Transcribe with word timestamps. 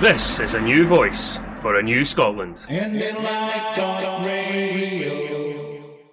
This 0.00 0.38
is 0.38 0.54
a 0.54 0.60
new 0.60 0.86
voice 0.86 1.40
for 1.58 1.74
a 1.74 1.82
new 1.82 2.04
Scotland. 2.04 2.64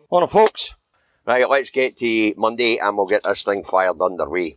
Morning, 0.10 0.30
folks. 0.30 0.74
Right, 1.24 1.48
let's 1.48 1.70
get 1.70 1.96
to 1.98 2.34
Monday 2.36 2.80
and 2.80 2.98
we'll 2.98 3.06
get 3.06 3.22
this 3.22 3.44
thing 3.44 3.64
fired 3.64 4.02
underway. 4.02 4.56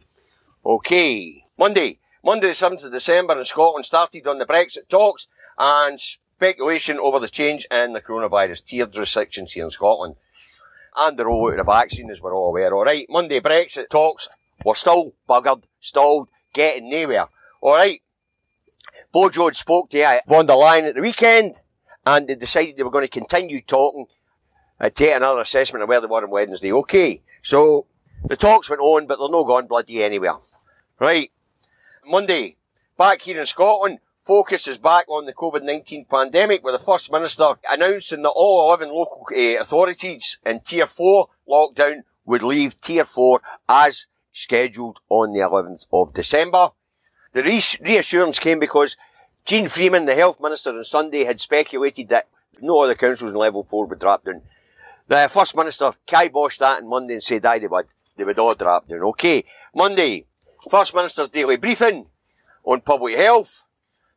Okay, 0.64 1.44
Monday. 1.58 1.99
Monday 2.24 2.46
the 2.46 2.54
7th 2.54 2.87
of 2.87 2.92
December 2.92 3.38
in 3.38 3.44
Scotland 3.44 3.85
started 3.85 4.26
on 4.26 4.38
the 4.38 4.46
Brexit 4.46 4.88
talks 4.88 5.26
and 5.58 6.01
speculation 6.01 6.99
over 6.99 7.21
the 7.21 7.29
change 7.29 7.67
in 7.71 7.92
the 7.92 8.01
coronavirus 8.01 8.65
tiered 8.65 8.97
restrictions 8.97 9.53
here 9.53 9.65
in 9.65 9.71
Scotland. 9.71 10.15
And 10.97 11.19
the 11.19 11.24
rollout 11.24 11.60
of 11.60 11.67
the 11.67 11.71
vaccine, 11.71 12.10
as 12.10 12.22
we're 12.22 12.35
all 12.35 12.49
aware. 12.49 12.74
Alright, 12.74 13.10
Monday 13.10 13.40
Brexit 13.40 13.90
talks 13.90 14.26
were 14.65 14.74
still 14.74 15.13
buggered, 15.29 15.65
stalled, 15.81 16.30
getting 16.55 16.88
nowhere. 16.88 17.27
Alright, 17.62 18.01
Had 19.15 19.57
spoke 19.57 19.91
to 19.91 20.21
von 20.27 20.47
der 20.47 20.55
Leyen 20.55 20.89
at 20.89 20.95
the 20.95 21.01
weekend 21.01 21.55
and 22.05 22.29
they 22.29 22.35
decided 22.35 22.77
they 22.77 22.83
were 22.83 22.91
going 22.91 23.05
to 23.05 23.09
continue 23.09 23.62
talking 23.62 24.07
uh, 24.80 24.91
take 24.91 25.15
another 25.15 25.41
assessment 25.41 25.83
of 25.83 25.89
where 25.89 26.01
they 26.01 26.07
were 26.07 26.23
on 26.23 26.30
Wednesday. 26.30 26.73
Okay, 26.73 27.23
so 27.43 27.87
the 28.25 28.37
talks 28.37 28.71
went 28.71 28.80
on, 28.80 29.07
but 29.07 29.19
they're 29.19 29.29
not 29.29 29.47
gone 29.47 29.66
bloody 29.66 30.02
anywhere. 30.02 30.37
Right. 31.01 31.30
Monday, 32.07 32.57
back 32.97 33.23
here 33.23 33.41
in 33.41 33.47
Scotland, 33.47 33.99
focus 34.25 34.69
is 34.69 34.79
back 34.79 35.09
on 35.09 35.27
the 35.27 35.33
COVID-19 35.33 36.09
pandemic 36.09 36.65
with 36.65 36.75
the 36.75 36.85
First 36.85 37.11
Minister 37.13 37.55
announcing 37.71 38.23
that 38.23 38.30
all 38.30 38.69
11 38.69 38.88
local 38.88 39.27
uh, 39.30 39.61
authorities 39.61 40.38
in 40.45 40.61
Tier 40.61 40.87
4 40.87 41.29
lockdown 41.49 42.02
would 42.25 42.43
leave 42.43 42.80
Tier 42.80 43.05
4 43.05 43.41
as 43.69 44.07
scheduled 44.33 45.01
on 45.09 45.33
the 45.33 45.41
11th 45.41 45.87
of 45.93 46.15
December. 46.15 46.71
The 47.38 47.45
re- 47.45 47.92
reassurance 47.92 48.41
came 48.41 48.59
because 48.59 48.97
Jeane 49.45 49.69
Freeman, 49.69 50.06
the 50.06 50.16
Health 50.16 50.41
Minister 50.41 50.70
on 50.70 50.83
Sunday, 50.83 51.23
had 51.23 51.40
speculated 51.40 52.09
that 52.09 52.26
no 52.60 52.80
other 52.80 52.96
councils 52.96 53.30
in 53.30 53.37
level 53.37 53.63
4 53.63 53.87
would 53.87 54.01
drop 54.01 54.24
down. 54.24 54.43
The 55.07 55.29
First 55.30 55.57
Minister 55.57 55.93
kiboshed 56.04 56.59
that 56.59 56.82
on 56.82 56.88
Monday 56.88 57.15
and 57.15 57.23
said 57.23 57.46
aye, 57.46 57.60
they 57.60 57.68
would. 57.68 57.87
They 58.16 58.24
would 58.24 58.40
all 58.40 58.57
drop 58.57 58.88
down. 58.88 59.04
Okay. 59.04 59.45
Monday, 59.73 60.26
First 60.68 60.96
Minister's 60.96 61.29
daily 61.29 61.57
briefing 61.57 62.07
on 62.65 62.80
public 62.80 63.16
health. 63.16 63.63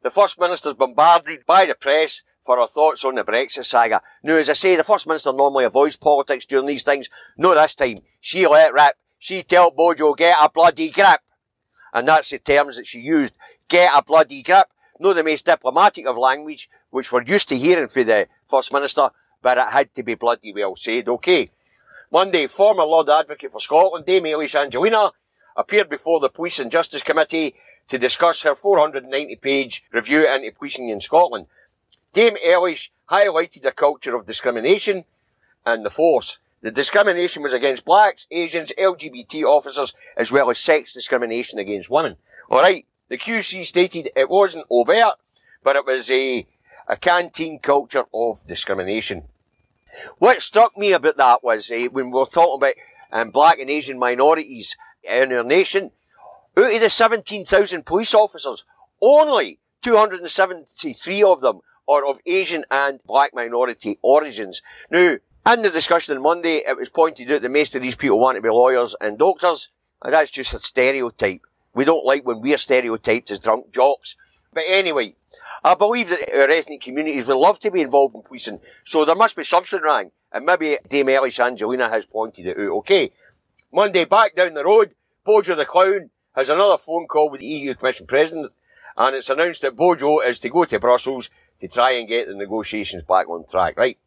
The 0.02 0.10
First 0.10 0.40
Minister's 0.40 0.74
bombarded 0.74 1.46
by 1.46 1.68
the 1.68 1.76
press 1.76 2.24
for 2.44 2.58
her 2.58 2.66
thoughts 2.66 3.06
on 3.06 3.14
the 3.14 3.24
Brexit 3.24 3.66
saga. 3.66 4.02
Now, 4.24 4.38
as 4.38 4.50
I 4.50 4.54
say, 4.54 4.76
the 4.76 4.84
First 4.84 5.06
Minister 5.06 5.32
normally 5.32 5.66
avoids 5.66 5.96
politics 5.96 6.48
during 6.48 6.66
these 6.66 6.84
things. 6.84 7.08
No, 7.38 7.54
this 7.54 7.76
time. 7.76 8.00
She 8.20 8.48
let 8.48 8.74
rip. 8.74 8.96
She 9.20 9.44
tell 9.44 9.70
Bojo, 9.70 10.16
get 10.16 10.40
a 10.42 10.50
bloody 10.50 10.90
grip. 10.90 11.22
And 11.94 12.08
that's 12.08 12.30
the 12.30 12.40
terms 12.40 12.78
that 12.78 12.88
she 12.88 13.00
used. 13.00 13.36
Get 13.68 13.92
a 13.96 14.04
bloody 14.04 14.42
grip. 14.42 14.68
No 15.00 15.14
the 15.14 15.24
most 15.24 15.46
diplomatic 15.46 16.06
of 16.06 16.18
language, 16.18 16.70
which 16.92 17.12
we're 17.12 17.24
used 17.24 17.50
to 17.50 17.58
hearing 17.58 17.88
from 17.88 18.06
the 18.06 18.28
First 18.48 18.72
Minister, 18.72 19.10
but 19.42 19.58
it 19.58 19.70
had 19.70 19.94
to 19.96 20.04
be 20.04 20.14
bloody 20.14 20.54
well 20.54 20.76
said. 20.76 21.10
Okay. 21.10 21.50
Monday, 22.12 22.46
former 22.48 22.84
Lord 22.84 23.10
Advocate 23.10 23.52
for 23.52 23.60
Scotland, 23.60 24.06
Dame 24.06 24.26
Elish 24.26 24.54
Angiolini, 24.54 25.12
appeared 25.56 25.90
before 25.90 26.20
the 26.20 26.30
Police 26.30 26.60
and 26.60 26.70
Justice 26.70 27.02
Committee 27.02 27.56
to 27.88 27.98
discuss 27.98 28.44
her 28.44 28.54
490 28.54 29.36
page 29.38 29.84
review 29.92 30.28
into 30.28 30.52
policing 30.52 30.90
in 30.90 31.02
Scotland. 31.02 31.48
Dame 32.14 32.36
Elish 32.46 32.90
highlighted 33.10 33.66
a 33.66 33.72
culture 33.72 34.16
of 34.16 34.26
discrimination 34.26 35.06
and 35.66 35.86
the 35.86 35.90
force. 35.90 36.40
The 36.62 36.72
discrimination 36.72 37.42
was 37.42 37.54
against 37.54 37.86
blacks, 37.86 38.28
Asians, 38.30 38.72
LGBT 38.78 39.44
officers, 39.44 39.94
as 40.16 40.32
well 40.32 40.50
as 40.50 40.60
sex 40.60 40.94
discrimination 40.94 41.58
against 41.58 41.90
women. 41.90 42.18
Alright, 42.50 42.86
the 43.10 43.18
QC 43.18 43.66
stated 43.66 44.10
it 44.16 44.30
wasn't 44.30 44.68
overt, 44.70 45.16
but 45.64 45.76
it 45.76 45.86
was 45.86 46.12
a, 46.12 46.46
a 46.88 46.96
canteen 46.98 47.60
culture 47.60 48.06
of 48.14 48.46
discrimination. 48.46 49.24
What 50.20 50.42
struck 50.42 50.78
me 50.78 50.94
about 50.94 51.18
that 51.18 51.44
was 51.44 51.72
uh, 51.72 51.88
when 51.92 52.12
we 52.12 52.20
were 52.20 52.26
talking 52.26 52.58
about 52.58 52.76
um, 53.12 53.32
black 53.32 53.60
and 53.60 53.70
Asian 53.70 53.98
minorities 53.98 54.78
in 55.04 55.34
our 55.34 55.44
nation, 55.44 55.92
out 56.58 56.76
of 56.76 56.82
the 56.82 56.90
17,000 56.90 57.86
police 57.86 58.14
officers, 58.14 58.66
only 59.02 59.60
273 59.82 61.24
of 61.24 61.42
them 61.42 61.62
are 61.88 62.06
of 62.08 62.20
Asian 62.26 62.66
and 62.70 63.02
black 63.06 63.34
minority 63.34 63.98
origins. 64.02 64.62
Now, 64.90 65.18
in 65.48 65.62
the 65.62 65.70
discussion 65.70 66.16
on 66.16 66.24
Monday, 66.24 66.58
it 66.58 66.78
was 66.78 66.90
pointed 66.90 67.32
out 67.32 67.42
that 67.42 67.52
most 67.52 67.76
of 67.76 67.82
these 67.82 67.96
people 67.96 68.20
want 68.20 68.36
to 68.36 68.42
be 68.42 68.50
lawyers 68.50 68.96
and 69.02 69.18
doctors, 69.18 69.70
and 70.02 70.14
that's 70.14 70.32
just 70.32 70.54
a 70.54 70.60
stereotype. 70.60 71.42
We 71.74 71.86
don't 71.86 72.06
like 72.06 72.26
when 72.26 72.42
we're 72.42 72.58
stereotyped 72.58 73.32
as 73.32 73.40
drunk 73.40 73.72
jocks. 73.72 74.16
But 74.54 74.64
anyway, 74.68 75.16
I 75.64 75.76
believe 75.76 76.10
that 76.10 76.34
our 76.34 76.50
ethnic 76.50 76.82
communities 76.82 77.26
would 77.28 77.38
love 77.38 77.60
to 77.62 77.72
be 77.72 77.82
involved 77.82 78.16
in 78.16 78.22
policing, 78.22 78.60
so 78.84 79.06
there 79.06 79.16
must 79.16 79.36
be 79.36 79.44
something 79.44 79.82
wrong. 79.82 80.12
And 80.32 80.46
maybe 80.46 80.78
Dame 80.88 81.08
Elish 81.08 81.40
Angiolini 81.40 81.90
has 81.90 82.06
pointed 82.06 82.48
it 82.48 82.58
out. 82.58 82.72
Okay. 82.80 83.12
Monday, 83.72 84.06
back 84.06 84.36
down 84.36 84.54
the 84.54 84.64
road, 84.64 84.94
Bojo 85.26 85.56
the 85.56 85.66
Clown 85.66 86.10
has 86.36 86.50
another 86.50 86.78
phone 86.78 87.08
call 87.08 87.30
with 87.30 87.42
the 87.42 87.48
EU 87.48 87.74
Commission 87.76 88.08
President, 88.08 88.52
and 88.98 89.16
it's 89.16 89.30
announced 89.30 89.62
that 89.62 89.76
Bojo 89.76 90.20
is 90.20 90.40
to 90.40 90.50
go 90.50 90.66
to 90.66 90.80
Brussels 90.80 91.30
to 91.60 91.68
try 91.68 91.92
and 91.92 92.08
get 92.08 92.28
the 92.28 92.34
negotiations 92.36 93.04
back 93.04 93.30
on 93.30 93.46
track, 93.46 93.78
right? 93.78 93.98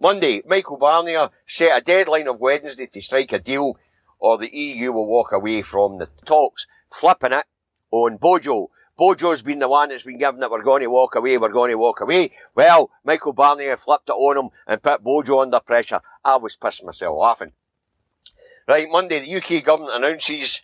Monday, 0.00 0.42
Michael 0.46 0.78
Barnier 0.78 1.30
set 1.46 1.76
a 1.76 1.82
deadline 1.82 2.28
of 2.28 2.38
Wednesday 2.38 2.86
to 2.86 3.00
strike 3.00 3.32
a 3.32 3.38
deal, 3.38 3.78
or 4.18 4.36
the 4.36 4.54
EU 4.54 4.92
will 4.92 5.06
walk 5.06 5.32
away 5.32 5.62
from 5.62 5.98
the 5.98 6.08
talks, 6.24 6.66
flipping 6.92 7.32
it 7.32 7.46
on 7.90 8.18
Bojo. 8.18 8.70
Bojo's 8.98 9.42
been 9.42 9.58
the 9.58 9.68
one 9.68 9.88
that's 9.88 10.02
been 10.02 10.18
given 10.18 10.40
that 10.40 10.50
we're 10.50 10.62
going 10.62 10.82
to 10.82 10.88
walk 10.88 11.14
away, 11.14 11.38
we're 11.38 11.48
going 11.48 11.70
to 11.70 11.78
walk 11.78 12.00
away. 12.00 12.32
Well, 12.54 12.90
Michael 13.04 13.34
Barnier 13.34 13.78
flipped 13.78 14.08
it 14.08 14.12
on 14.12 14.36
him 14.36 14.50
and 14.66 14.82
put 14.82 15.02
Bojo 15.02 15.40
under 15.40 15.60
pressure. 15.60 16.00
I 16.24 16.36
was 16.36 16.56
pissing 16.56 16.84
myself 16.84 17.16
laughing. 17.18 17.52
Right, 18.68 18.88
Monday, 18.90 19.20
the 19.20 19.36
UK 19.36 19.64
government 19.64 19.96
announces 19.96 20.62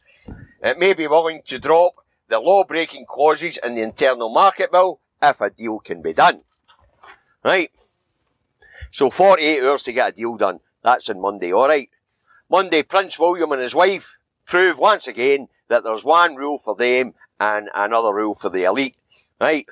it 0.62 0.78
may 0.78 0.92
be 0.92 1.06
willing 1.06 1.42
to 1.46 1.58
drop 1.58 1.94
the 2.28 2.40
law-breaking 2.40 3.06
clauses 3.08 3.58
in 3.58 3.74
the 3.74 3.82
internal 3.82 4.28
market 4.28 4.72
bill 4.72 5.00
if 5.20 5.40
a 5.40 5.50
deal 5.50 5.78
can 5.78 6.02
be 6.02 6.12
done. 6.12 6.40
Right. 7.44 7.70
So 8.92 9.08
48 9.08 9.62
hours 9.62 9.82
to 9.84 9.92
get 9.92 10.10
a 10.10 10.12
deal 10.12 10.36
done. 10.36 10.60
That's 10.84 11.08
on 11.08 11.20
Monday, 11.20 11.52
alright. 11.52 11.88
Monday, 12.50 12.82
Prince 12.82 13.18
William 13.18 13.50
and 13.52 13.62
his 13.62 13.74
wife 13.74 14.18
prove 14.46 14.78
once 14.78 15.08
again 15.08 15.48
that 15.68 15.82
there's 15.82 16.04
one 16.04 16.36
rule 16.36 16.58
for 16.58 16.76
them 16.76 17.14
and 17.40 17.70
another 17.74 18.12
rule 18.12 18.34
for 18.34 18.50
the 18.50 18.64
elite. 18.64 18.96
Right. 19.40 19.66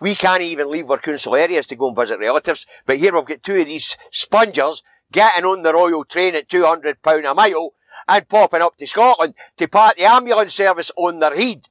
We 0.00 0.14
can't 0.14 0.42
even 0.42 0.70
leave 0.70 0.90
our 0.90 0.98
council 0.98 1.34
areas 1.34 1.66
to 1.68 1.76
go 1.76 1.88
and 1.88 1.96
visit 1.96 2.20
relatives, 2.20 2.66
but 2.84 2.98
here 2.98 3.14
we've 3.14 3.24
got 3.24 3.42
two 3.42 3.56
of 3.56 3.66
these 3.66 3.96
spongers 4.10 4.82
getting 5.10 5.44
on 5.44 5.62
the 5.62 5.72
Royal 5.72 6.04
Train 6.04 6.34
at 6.34 6.48
£200 6.48 7.30
a 7.30 7.34
mile 7.34 7.72
and 8.06 8.28
popping 8.28 8.62
up 8.62 8.76
to 8.76 8.86
Scotland 8.86 9.34
to 9.56 9.66
part 9.66 9.96
the 9.96 10.04
ambulance 10.04 10.54
service 10.54 10.92
on 10.96 11.18
their 11.18 11.34
head. 11.34 11.68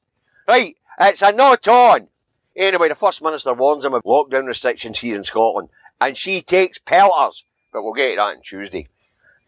Right, 0.48 0.76
it's 1.00 1.22
a 1.22 1.32
not 1.32 1.68
on. 1.68 2.08
Anyway, 2.56 2.90
the 2.90 2.96
First 2.96 3.22
Minister 3.22 3.54
warns 3.54 3.84
them 3.84 3.94
of 3.94 4.04
lockdown 4.04 4.48
restrictions 4.48 5.00
here 5.00 5.16
in 5.16 5.24
Scotland, 5.24 5.70
and 6.02 6.18
she 6.18 6.42
takes 6.42 6.80
pelters, 6.80 7.44
but 7.72 7.84
we'll 7.84 7.94
get 7.94 8.12
to 8.12 8.16
that 8.18 8.22
on 8.22 8.42
Tuesday. 8.42 8.88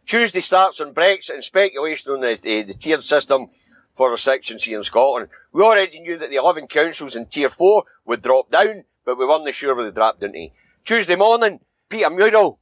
Tuesday 0.06 0.42
starts 0.42 0.82
on 0.82 0.94
Brexit 0.94 1.36
and 1.36 1.44
speculation 1.44 2.12
on 2.12 2.22
the, 2.22 2.38
the, 2.42 2.64
the 2.64 2.74
tiered 2.74 3.04
system 3.04 3.50
for 3.96 4.12
restrictions 4.12 4.64
here 4.64 4.78
in 4.78 4.84
Scotland. 4.84 5.30
We 5.52 5.64
already 5.64 6.00
knew 6.00 6.18
that 6.18 6.30
the 6.30 6.38
11 6.38 6.68
councils 6.68 7.16
in 7.16 7.28
Tier 7.28 7.50
4 7.50 7.84
would 8.06 8.22
drop 8.22 8.50
down, 8.50 8.84
but 9.06 9.18
we 9.18 9.26
weren't 9.26 9.54
sure 9.54 9.76
where 9.76 9.86
they 9.86 9.92
dropped 9.92 10.24
into. 10.24 10.48
Tuesday 10.84 11.16
morning, 11.16 11.60
Peter 11.90 12.10
Murrell, 12.10 12.60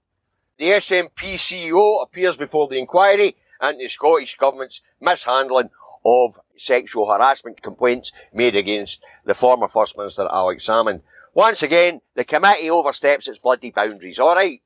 the 0.58 0.72
SNP 0.72 1.36
CEO 1.36 2.04
appears 2.04 2.36
before 2.36 2.68
the 2.68 2.78
inquiry 2.78 3.38
and 3.62 3.80
the 3.80 3.88
Scottish 3.88 4.36
Government's 4.38 4.82
mishandling 5.00 5.70
of 6.06 6.40
sexual 6.58 7.12
harassment 7.12 7.62
complaints 7.62 8.12
made 8.34 8.56
against 8.56 9.02
the 9.26 9.34
former 9.34 9.68
First 9.68 9.98
Minister 9.98 10.28
Alex 10.32 10.68
Salmond. 10.68 11.02
Once 11.34 11.64
again, 11.64 12.02
the 12.16 12.24
committee 12.24 12.70
oversteps 12.70 13.28
its 13.28 13.40
bloody 13.40 13.72
boundaries, 13.72 14.20
alright? 14.20 14.62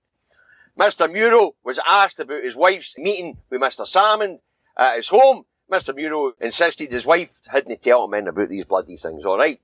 Mr 0.78 1.12
Murrell 1.12 1.56
was 1.64 1.80
asked 1.88 2.20
about 2.20 2.44
his 2.44 2.56
wife's 2.56 2.98
meeting 2.98 3.38
with 3.50 3.62
Mr 3.62 3.86
Salmond 3.86 4.40
at 4.78 4.96
his 4.96 5.10
home. 5.10 5.46
Mr 5.72 5.96
Murrell 5.96 6.34
insisted 6.42 6.92
his 6.92 7.06
wife 7.06 7.40
hadn't 7.48 7.82
tell 7.82 8.06
him 8.06 8.28
about 8.28 8.50
these 8.50 8.66
bloody 8.66 8.98
things, 8.98 9.26
alright? 9.26 9.62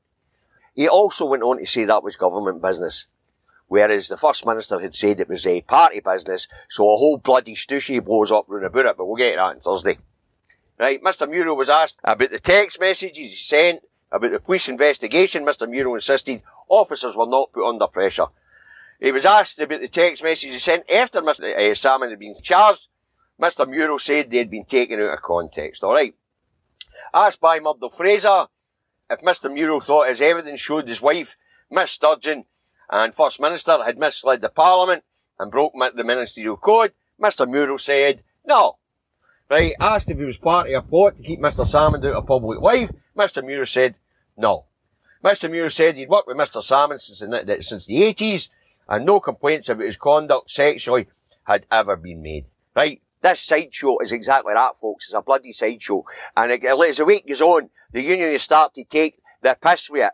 He 0.75 0.87
also 0.87 1.25
went 1.25 1.43
on 1.43 1.57
to 1.57 1.65
say 1.65 1.85
that 1.85 2.03
was 2.03 2.15
government 2.15 2.61
business 2.61 3.07
whereas 3.69 4.07
the 4.09 4.17
First 4.17 4.45
Minister 4.45 4.79
had 4.79 4.93
said 4.93 5.19
it 5.19 5.29
was 5.29 5.47
a 5.47 5.61
party 5.61 6.01
business, 6.01 6.47
so 6.67 6.83
a 6.83 6.97
whole 6.97 7.17
bloody 7.17 7.55
stushy 7.55 8.03
blows 8.03 8.31
up 8.31 8.45
round 8.49 8.65
about 8.65 8.85
it, 8.85 8.97
but 8.97 9.05
we'll 9.05 9.15
get 9.15 9.31
to 9.31 9.35
that 9.37 9.41
on 9.41 9.59
Thursday. 9.59 9.97
Right, 10.77 11.01
Mr 11.01 11.29
Murrell 11.29 11.55
was 11.55 11.69
asked 11.69 11.99
about 12.03 12.31
the 12.31 12.39
text 12.39 12.79
messages 12.79 13.29
he 13.29 13.35
sent, 13.35 13.81
about 14.11 14.31
the 14.31 14.39
police 14.39 14.67
investigation. 14.69 15.45
Mr 15.45 15.69
Murrell 15.69 15.95
insisted 15.95 16.41
officers 16.67 17.15
were 17.15 17.27
not 17.27 17.51
put 17.51 17.67
under 17.67 17.87
pressure. 17.87 18.27
He 18.99 19.11
was 19.11 19.25
asked 19.25 19.59
about 19.59 19.79
the 19.79 19.87
text 19.87 20.23
messages 20.23 20.53
he 20.53 20.59
sent 20.59 20.89
after 20.91 21.21
Mr 21.21 21.53
uh, 21.55 21.73
Salmond 21.73 22.09
had 22.09 22.19
been 22.19 22.35
charged. 22.41 22.87
Mr 23.41 23.67
Murrell 23.67 23.99
said 23.99 24.29
they 24.29 24.39
had 24.39 24.51
been 24.51 24.65
taken 24.65 24.99
out 24.99 25.13
of 25.13 25.21
context, 25.21 25.83
alright. 25.83 26.15
Asked 27.13 27.39
by 27.39 27.59
Murdo 27.59 27.89
Fraser 27.89 28.47
if 29.09 29.21
Mr. 29.21 29.53
Murrell 29.53 29.79
thought 29.79 30.09
his 30.09 30.21
evidence 30.21 30.59
showed 30.59 30.87
his 30.87 31.01
wife, 31.01 31.37
Miss 31.71 31.91
Sturgeon, 31.91 32.45
and 32.89 33.15
First 33.15 33.39
Minister 33.39 33.83
had 33.83 33.97
misled 33.97 34.41
the 34.41 34.49
Parliament 34.49 35.03
and 35.39 35.51
broke 35.51 35.73
the 35.95 36.03
ministerial 36.03 36.57
code, 36.57 36.91
Mr. 37.21 37.49
Murrell 37.49 37.79
said 37.79 38.23
no. 38.45 38.77
Right, 39.49 39.73
asked 39.79 40.11
if 40.11 40.19
he 40.19 40.25
was 40.25 40.37
part 40.37 40.69
of 40.69 40.73
a 40.75 40.87
plot 40.87 41.17
to 41.17 41.23
keep 41.23 41.39
Mr. 41.39 41.65
Salmond 41.65 42.05
out 42.05 42.17
of 42.17 42.27
public 42.27 42.61
life, 42.61 42.91
Mr. 43.19 43.43
Murrell 43.43 43.65
said 43.65 43.95
no. 44.37 44.65
Mr. 45.23 45.51
Murrell 45.51 45.69
said 45.69 45.97
he'd 45.97 46.09
worked 46.09 46.27
with 46.27 46.37
Mr. 46.37 46.61
Salmond 46.61 47.01
since 47.01 47.19
the, 47.19 47.57
since 47.61 47.85
the 47.85 48.01
80s 48.01 48.49
and 48.87 49.05
no 49.05 49.19
complaints 49.19 49.67
about 49.69 49.85
his 49.85 49.97
conduct 49.97 50.49
sexually 50.49 51.07
had 51.43 51.65
ever 51.69 51.95
been 51.97 52.21
made. 52.21 52.45
Right? 52.75 53.01
This 53.21 53.41
sideshow 53.41 53.99
is 53.99 54.13
exactly 54.13 54.53
that, 54.53 54.79
folks. 54.79 55.07
It's 55.07 55.13
a 55.13 55.21
bloody 55.21 55.51
sideshow. 55.51 56.05
And 56.37 56.51
it, 56.53 56.63
as 56.63 56.97
the 56.97 57.05
week 57.05 57.27
goes 57.27 57.41
on, 57.41 57.69
the 57.91 58.01
union 58.01 58.31
has 58.31 58.43
started 58.43 58.75
to 58.75 58.83
take 58.85 59.19
the 59.41 59.57
piss 59.61 59.89
with 59.89 60.03
it. 60.03 60.11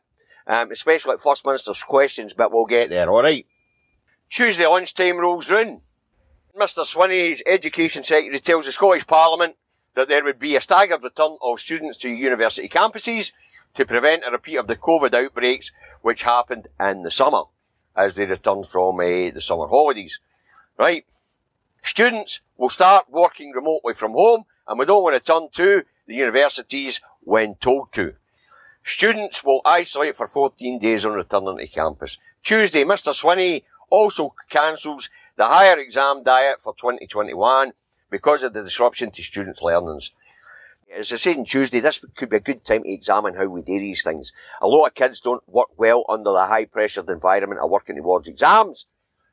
Um, 0.47 0.71
especially 0.71 1.13
at 1.13 1.21
First 1.21 1.45
Minister's 1.45 1.83
questions, 1.83 2.33
but 2.33 2.51
we'll 2.51 2.65
get 2.65 2.91
there, 2.91 3.09
alright? 3.09 3.47
Tuesday 4.29 4.67
lunchtime 4.67 5.17
rolls 5.17 5.49
round. 5.49 5.81
Mr 6.59 6.85
Swinney's 6.85 7.41
Education 7.45 8.03
Secretary 8.03 8.39
tells 8.39 8.65
the 8.65 8.71
Scottish 8.71 9.07
Parliament 9.07 9.55
that 9.95 10.07
there 10.07 10.23
would 10.23 10.39
be 10.39 10.55
a 10.55 10.61
staggered 10.61 11.03
return 11.03 11.37
of 11.41 11.59
students 11.59 11.97
to 11.99 12.09
university 12.09 12.69
campuses 12.69 13.31
to 13.73 13.85
prevent 13.85 14.23
a 14.25 14.31
repeat 14.31 14.57
of 14.57 14.67
the 14.67 14.75
COVID 14.75 15.13
outbreaks 15.13 15.71
which 16.01 16.23
happened 16.23 16.67
in 16.79 17.03
the 17.03 17.11
summer 17.11 17.43
as 17.95 18.15
they 18.15 18.25
returned 18.25 18.67
from 18.67 18.99
uh, 18.99 19.31
the 19.31 19.41
summer 19.41 19.67
holidays. 19.67 20.19
Right? 20.77 21.05
Students 21.81 22.41
will 22.57 22.69
start 22.69 23.09
working 23.09 23.51
remotely 23.51 23.93
from 23.93 24.13
home 24.13 24.45
and 24.67 24.77
we 24.77 24.85
don't 24.85 25.03
want 25.03 25.15
to 25.15 25.19
turn 25.19 25.49
to 25.53 25.83
the 26.07 26.15
universities 26.15 26.99
when 27.21 27.55
told 27.55 27.91
to. 27.93 28.15
Students 28.83 29.43
will 29.43 29.61
isolate 29.65 30.15
for 30.15 30.27
14 30.27 30.77
days 30.79 31.05
on 31.05 31.13
returning 31.13 31.57
to 31.57 31.67
campus. 31.67 32.17
Tuesday, 32.43 32.83
Mr 32.83 33.13
Swinney 33.13 33.63
also 33.89 34.35
cancels 34.49 35.09
the 35.37 35.45
higher 35.45 35.79
exam 35.79 36.23
diet 36.23 36.61
for 36.61 36.75
2021 36.75 37.73
because 38.09 38.43
of 38.43 38.53
the 38.53 38.63
disruption 38.63 39.11
to 39.11 39.23
students' 39.23 39.61
learnings. 39.61 40.11
As 40.93 41.11
I 41.11 41.17
said 41.17 41.37
on 41.37 41.45
Tuesday, 41.45 41.79
this 41.79 42.03
could 42.15 42.29
be 42.29 42.37
a 42.37 42.41
good 42.41 42.63
time 42.63 42.83
to 42.83 42.93
examine 42.93 43.35
how 43.35 43.45
we 43.45 43.61
do 43.61 43.79
these 43.79 44.03
things. 44.03 44.31
A 44.61 44.67
lot 44.67 44.85
of 44.85 44.93
kids 44.93 45.19
don't 45.19 45.47
work 45.47 45.69
well 45.77 46.05
under 46.07 46.31
the 46.31 46.45
high 46.45 46.65
pressured 46.65 47.09
environment 47.09 47.59
of 47.61 47.69
working 47.69 47.95
towards 47.95 48.27
exams. 48.27 48.85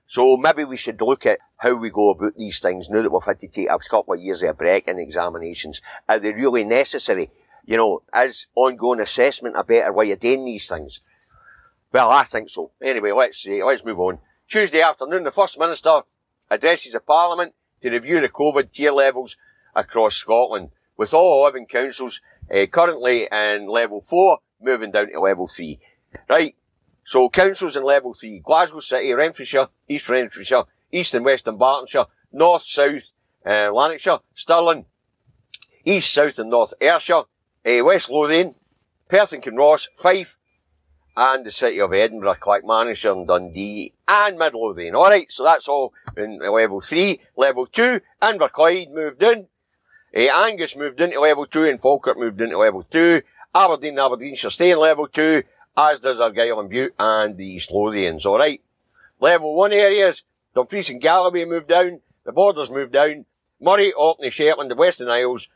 So 0.06 0.36
maybe 0.36 0.64
we 0.64 0.76
should 0.76 1.00
look 1.00 1.24
at 1.26 1.38
how 1.58 1.74
we 1.74 1.90
go 1.90 2.10
about 2.10 2.36
these 2.36 2.60
things 2.60 2.90
now 2.90 3.02
that 3.02 3.12
we've 3.12 3.22
had 3.22 3.40
to 3.40 3.48
take 3.48 3.70
a 3.70 3.78
couple 3.78 4.14
of 4.14 4.20
years 4.20 4.42
of 4.42 4.50
a 4.50 4.54
break 4.54 4.88
in 4.88 4.98
examinations. 4.98 5.80
Are 6.08 6.18
they 6.18 6.32
really 6.32 6.64
necessary? 6.64 7.30
You 7.64 7.76
know, 7.76 8.02
is 8.14 8.48
ongoing 8.54 9.00
assessment 9.00 9.56
a 9.56 9.64
better 9.64 9.92
way 9.92 10.10
of 10.10 10.20
doing 10.20 10.44
these 10.44 10.66
things? 10.66 11.00
Well, 11.92 12.10
I 12.10 12.24
think 12.24 12.48
so. 12.48 12.72
Anyway, 12.82 13.12
let's 13.12 13.38
see, 13.38 13.62
let's 13.62 13.84
move 13.84 14.00
on. 14.00 14.18
Tuesday 14.48 14.82
afternoon, 14.82 15.24
the 15.24 15.30
First 15.30 15.58
Minister 15.58 16.02
addresses 16.50 16.92
the 16.92 17.00
Parliament 17.00 17.54
to 17.82 17.90
review 17.90 18.20
the 18.20 18.28
COVID 18.28 18.72
tier 18.72 18.92
levels 18.92 19.36
across 19.74 20.16
Scotland 20.16 20.70
with 20.96 21.14
all 21.14 21.42
11 21.42 21.66
councils 21.66 22.20
uh, 22.54 22.66
currently 22.66 23.28
in 23.30 23.68
level 23.68 24.00
4 24.00 24.38
moving 24.60 24.92
down 24.92 25.10
to 25.10 25.20
level 25.20 25.48
3. 25.48 25.78
Right, 26.28 26.54
so 27.04 27.28
councils 27.28 27.76
in 27.76 27.84
level 27.84 28.14
3, 28.14 28.40
Glasgow 28.40 28.80
City, 28.80 29.12
Renfrewshire, 29.12 29.68
East 29.88 30.08
Renfrewshire, 30.08 30.64
East 30.90 31.14
and 31.14 31.24
West 31.24 31.46
Dunbartonshire, 31.46 32.06
North, 32.32 32.64
South, 32.64 33.12
uh, 33.46 33.72
Lanarkshire, 33.72 34.18
Stirling, 34.34 34.84
East, 35.84 36.12
South 36.12 36.38
and 36.38 36.50
North 36.50 36.74
Ayrshire, 36.80 37.22
uh, 37.66 37.84
West 37.84 38.10
Lothian, 38.10 38.54
Perth 39.08 39.32
and 39.32 39.42
Kinross, 39.42 39.88
Fife, 39.96 40.36
and 41.16 41.44
the 41.44 41.50
city 41.50 41.80
of 41.80 41.92
Edinburgh, 41.92 42.36
Clackmannanshire 42.40 43.12
and 43.12 43.28
Dundee, 43.28 43.92
and 44.08 44.38
Midlothian. 44.38 44.94
Alright, 44.94 45.30
so 45.30 45.44
that's 45.44 45.68
all 45.68 45.92
in 46.16 46.38
level 46.38 46.80
3. 46.80 47.20
Level 47.36 47.66
2, 47.66 48.00
Inverclyde 48.22 48.92
moved 48.92 49.22
in, 49.22 49.46
uh, 50.16 50.20
Angus 50.20 50.76
moved 50.76 51.00
into 51.00 51.20
level 51.20 51.46
2 51.46 51.64
and 51.64 51.80
Falkirk 51.80 52.18
moved 52.18 52.40
into 52.40 52.58
level 52.58 52.82
2. 52.82 53.22
Aberdeen 53.54 53.98
Aberdeenshire 53.98 54.50
stay 54.50 54.70
in 54.70 54.78
level 54.78 55.06
2, 55.06 55.42
as 55.76 56.00
does 56.00 56.20
Argyll 56.20 56.60
and 56.60 56.70
Bute 56.70 56.94
and 56.98 57.36
the 57.36 57.46
East 57.46 57.70
Lothians, 57.70 58.24
alright. 58.24 58.62
Level 59.20 59.54
1 59.54 59.72
areas, 59.72 60.22
Dumfries 60.54 60.90
and 60.90 61.00
Galloway 61.00 61.44
moved 61.44 61.68
down, 61.68 62.00
the 62.24 62.32
Borders 62.32 62.70
moved 62.70 62.92
down, 62.92 63.26
Moray, 63.60 63.92
Orkney, 63.92 64.30
Shetland, 64.30 64.70
the 64.70 64.74
Western 64.74 65.08
Isles, 65.08 65.48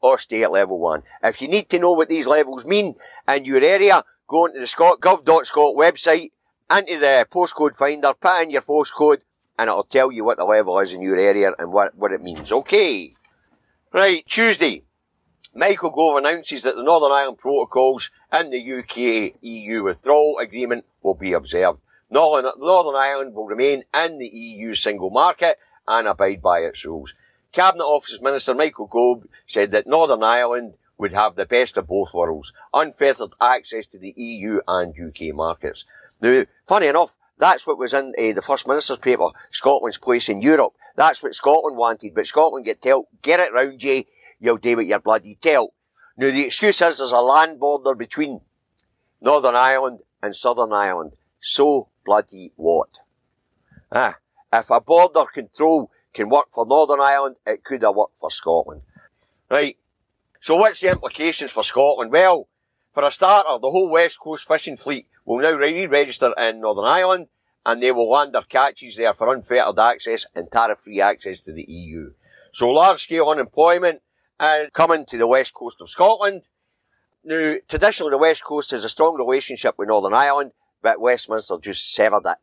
or 0.00 0.18
stay 0.18 0.44
at 0.44 0.52
level 0.52 0.78
1. 0.78 1.02
If 1.22 1.42
you 1.42 1.48
need 1.48 1.68
to 1.70 1.78
know 1.78 1.92
what 1.92 2.08
these 2.08 2.26
levels 2.26 2.64
mean 2.64 2.94
in 3.26 3.44
your 3.44 3.62
area, 3.62 4.04
go 4.28 4.44
onto 4.44 4.60
the 4.60 4.66
scotgov.scot 4.66 5.74
website, 5.74 6.30
into 6.70 6.98
the 6.98 7.26
postcode 7.32 7.76
finder, 7.76 8.12
put 8.14 8.42
in 8.42 8.50
your 8.50 8.62
postcode, 8.62 9.22
and 9.58 9.68
it'll 9.68 9.84
tell 9.84 10.12
you 10.12 10.24
what 10.24 10.36
the 10.36 10.44
level 10.44 10.78
is 10.78 10.92
in 10.92 11.02
your 11.02 11.16
area 11.16 11.50
and 11.58 11.72
what, 11.72 11.96
what 11.96 12.12
it 12.12 12.22
means. 12.22 12.52
Okay. 12.52 13.14
Right, 13.92 14.24
Tuesday. 14.26 14.84
Michael 15.54 15.90
Gove 15.90 16.18
announces 16.18 16.62
that 16.62 16.76
the 16.76 16.82
Northern 16.82 17.10
Ireland 17.10 17.38
protocols 17.38 18.10
and 18.30 18.52
the 18.52 18.78
UK 18.78 19.38
EU 19.40 19.82
withdrawal 19.82 20.38
agreement 20.40 20.84
will 21.02 21.14
be 21.14 21.32
observed. 21.32 21.80
Northern, 22.10 22.52
Northern 22.58 22.94
Ireland 22.94 23.34
will 23.34 23.46
remain 23.46 23.84
in 23.94 24.18
the 24.18 24.28
EU 24.28 24.74
single 24.74 25.10
market 25.10 25.58
and 25.86 26.06
abide 26.06 26.42
by 26.42 26.58
its 26.60 26.84
rules. 26.84 27.14
Cabinet 27.50 27.84
Office 27.84 28.18
Minister 28.20 28.54
Michael 28.54 28.86
Gove 28.86 29.26
said 29.46 29.70
that 29.72 29.86
Northern 29.86 30.22
Ireland 30.22 30.74
would 30.98 31.12
have 31.12 31.36
the 31.36 31.46
best 31.46 31.76
of 31.76 31.86
both 31.86 32.12
worlds, 32.12 32.52
unfettered 32.74 33.32
access 33.40 33.86
to 33.86 33.98
the 33.98 34.12
EU 34.16 34.60
and 34.66 34.94
UK 34.94 35.34
markets. 35.34 35.84
Now, 36.20 36.44
funny 36.66 36.88
enough, 36.88 37.16
that's 37.38 37.66
what 37.66 37.78
was 37.78 37.94
in 37.94 38.12
uh, 38.18 38.32
the 38.32 38.42
First 38.42 38.66
Minister's 38.66 38.98
paper, 38.98 39.28
Scotland's 39.50 39.98
place 39.98 40.28
in 40.28 40.42
Europe. 40.42 40.74
That's 40.96 41.22
what 41.22 41.34
Scotland 41.34 41.76
wanted, 41.76 42.14
but 42.14 42.26
Scotland 42.26 42.64
get 42.64 42.82
told, 42.82 43.06
get 43.22 43.38
it 43.38 43.52
round 43.52 43.82
you, 43.82 44.04
you'll 44.40 44.56
do 44.56 44.76
what 44.76 44.86
you're 44.86 44.98
bloody 44.98 45.36
tell. 45.36 45.72
Now 46.16 46.32
the 46.32 46.46
excuse 46.46 46.82
is 46.82 46.98
there's 46.98 47.12
a 47.12 47.20
land 47.20 47.60
border 47.60 47.94
between 47.94 48.40
Northern 49.20 49.54
Ireland 49.54 50.00
and 50.20 50.34
Southern 50.34 50.72
Ireland. 50.72 51.12
So 51.40 51.88
bloody 52.04 52.52
what? 52.56 52.88
Ah, 53.92 54.16
if 54.52 54.68
a 54.70 54.80
border 54.80 55.24
control 55.32 55.92
can 56.12 56.28
work 56.28 56.46
for 56.50 56.66
Northern 56.66 57.00
Ireland, 57.00 57.36
it 57.46 57.62
could 57.62 57.82
have 57.82 57.94
worked 57.94 58.18
for 58.20 58.30
Scotland. 58.30 58.82
Right. 59.48 59.76
So 60.40 60.56
what's 60.56 60.80
the 60.80 60.90
implications 60.90 61.50
for 61.50 61.62
Scotland? 61.62 62.12
Well, 62.12 62.48
for 62.92 63.04
a 63.04 63.10
starter, 63.10 63.58
the 63.60 63.70
whole 63.70 63.88
West 63.88 64.20
Coast 64.20 64.46
fishing 64.46 64.76
fleet 64.76 65.06
will 65.24 65.40
now 65.40 65.52
re-register 65.52 66.32
in 66.38 66.60
Northern 66.60 66.84
Ireland 66.84 67.28
and 67.66 67.82
they 67.82 67.92
will 67.92 68.10
land 68.10 68.34
their 68.34 68.42
catches 68.42 68.96
there 68.96 69.12
for 69.12 69.32
unfettered 69.34 69.78
access 69.78 70.26
and 70.34 70.50
tariff-free 70.50 71.00
access 71.00 71.40
to 71.42 71.52
the 71.52 71.64
EU. 71.68 72.12
So 72.52 72.70
large-scale 72.70 73.28
unemployment 73.28 74.00
and 74.40 74.72
coming 74.72 75.04
to 75.06 75.18
the 75.18 75.26
west 75.26 75.54
coast 75.54 75.80
of 75.80 75.90
Scotland. 75.90 76.42
Now, 77.24 77.56
traditionally 77.68 78.12
the 78.12 78.18
west 78.18 78.44
coast 78.44 78.70
has 78.70 78.84
a 78.84 78.88
strong 78.88 79.16
relationship 79.16 79.74
with 79.76 79.88
Northern 79.88 80.14
Ireland, 80.14 80.52
but 80.82 81.00
Westminster 81.00 81.58
just 81.60 81.92
severed 81.92 82.24
it. 82.24 82.38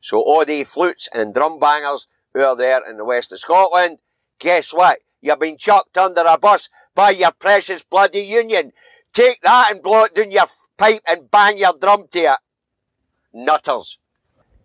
So 0.00 0.18
all 0.18 0.44
the 0.44 0.64
flutes 0.64 1.08
and 1.12 1.34
drum 1.34 1.60
bangers 1.60 2.08
who 2.32 2.42
are 2.42 2.56
there 2.56 2.80
in 2.88 2.96
the 2.96 3.04
west 3.04 3.32
of 3.32 3.38
Scotland, 3.38 3.98
guess 4.38 4.72
what? 4.72 5.00
You've 5.20 5.38
been 5.38 5.56
chucked 5.56 5.96
under 5.96 6.22
a 6.26 6.36
bus 6.36 6.68
by 6.94 7.10
your 7.10 7.32
precious 7.32 7.82
bloody 7.82 8.20
union. 8.20 8.72
Take 9.12 9.40
that 9.42 9.72
and 9.72 9.82
blow 9.82 10.04
it 10.04 10.14
down 10.14 10.30
your 10.30 10.46
pipe 10.76 11.02
and 11.06 11.30
bang 11.30 11.58
your 11.58 11.74
drum 11.78 12.06
to 12.12 12.18
it. 12.18 12.38
Nutters 13.32 13.98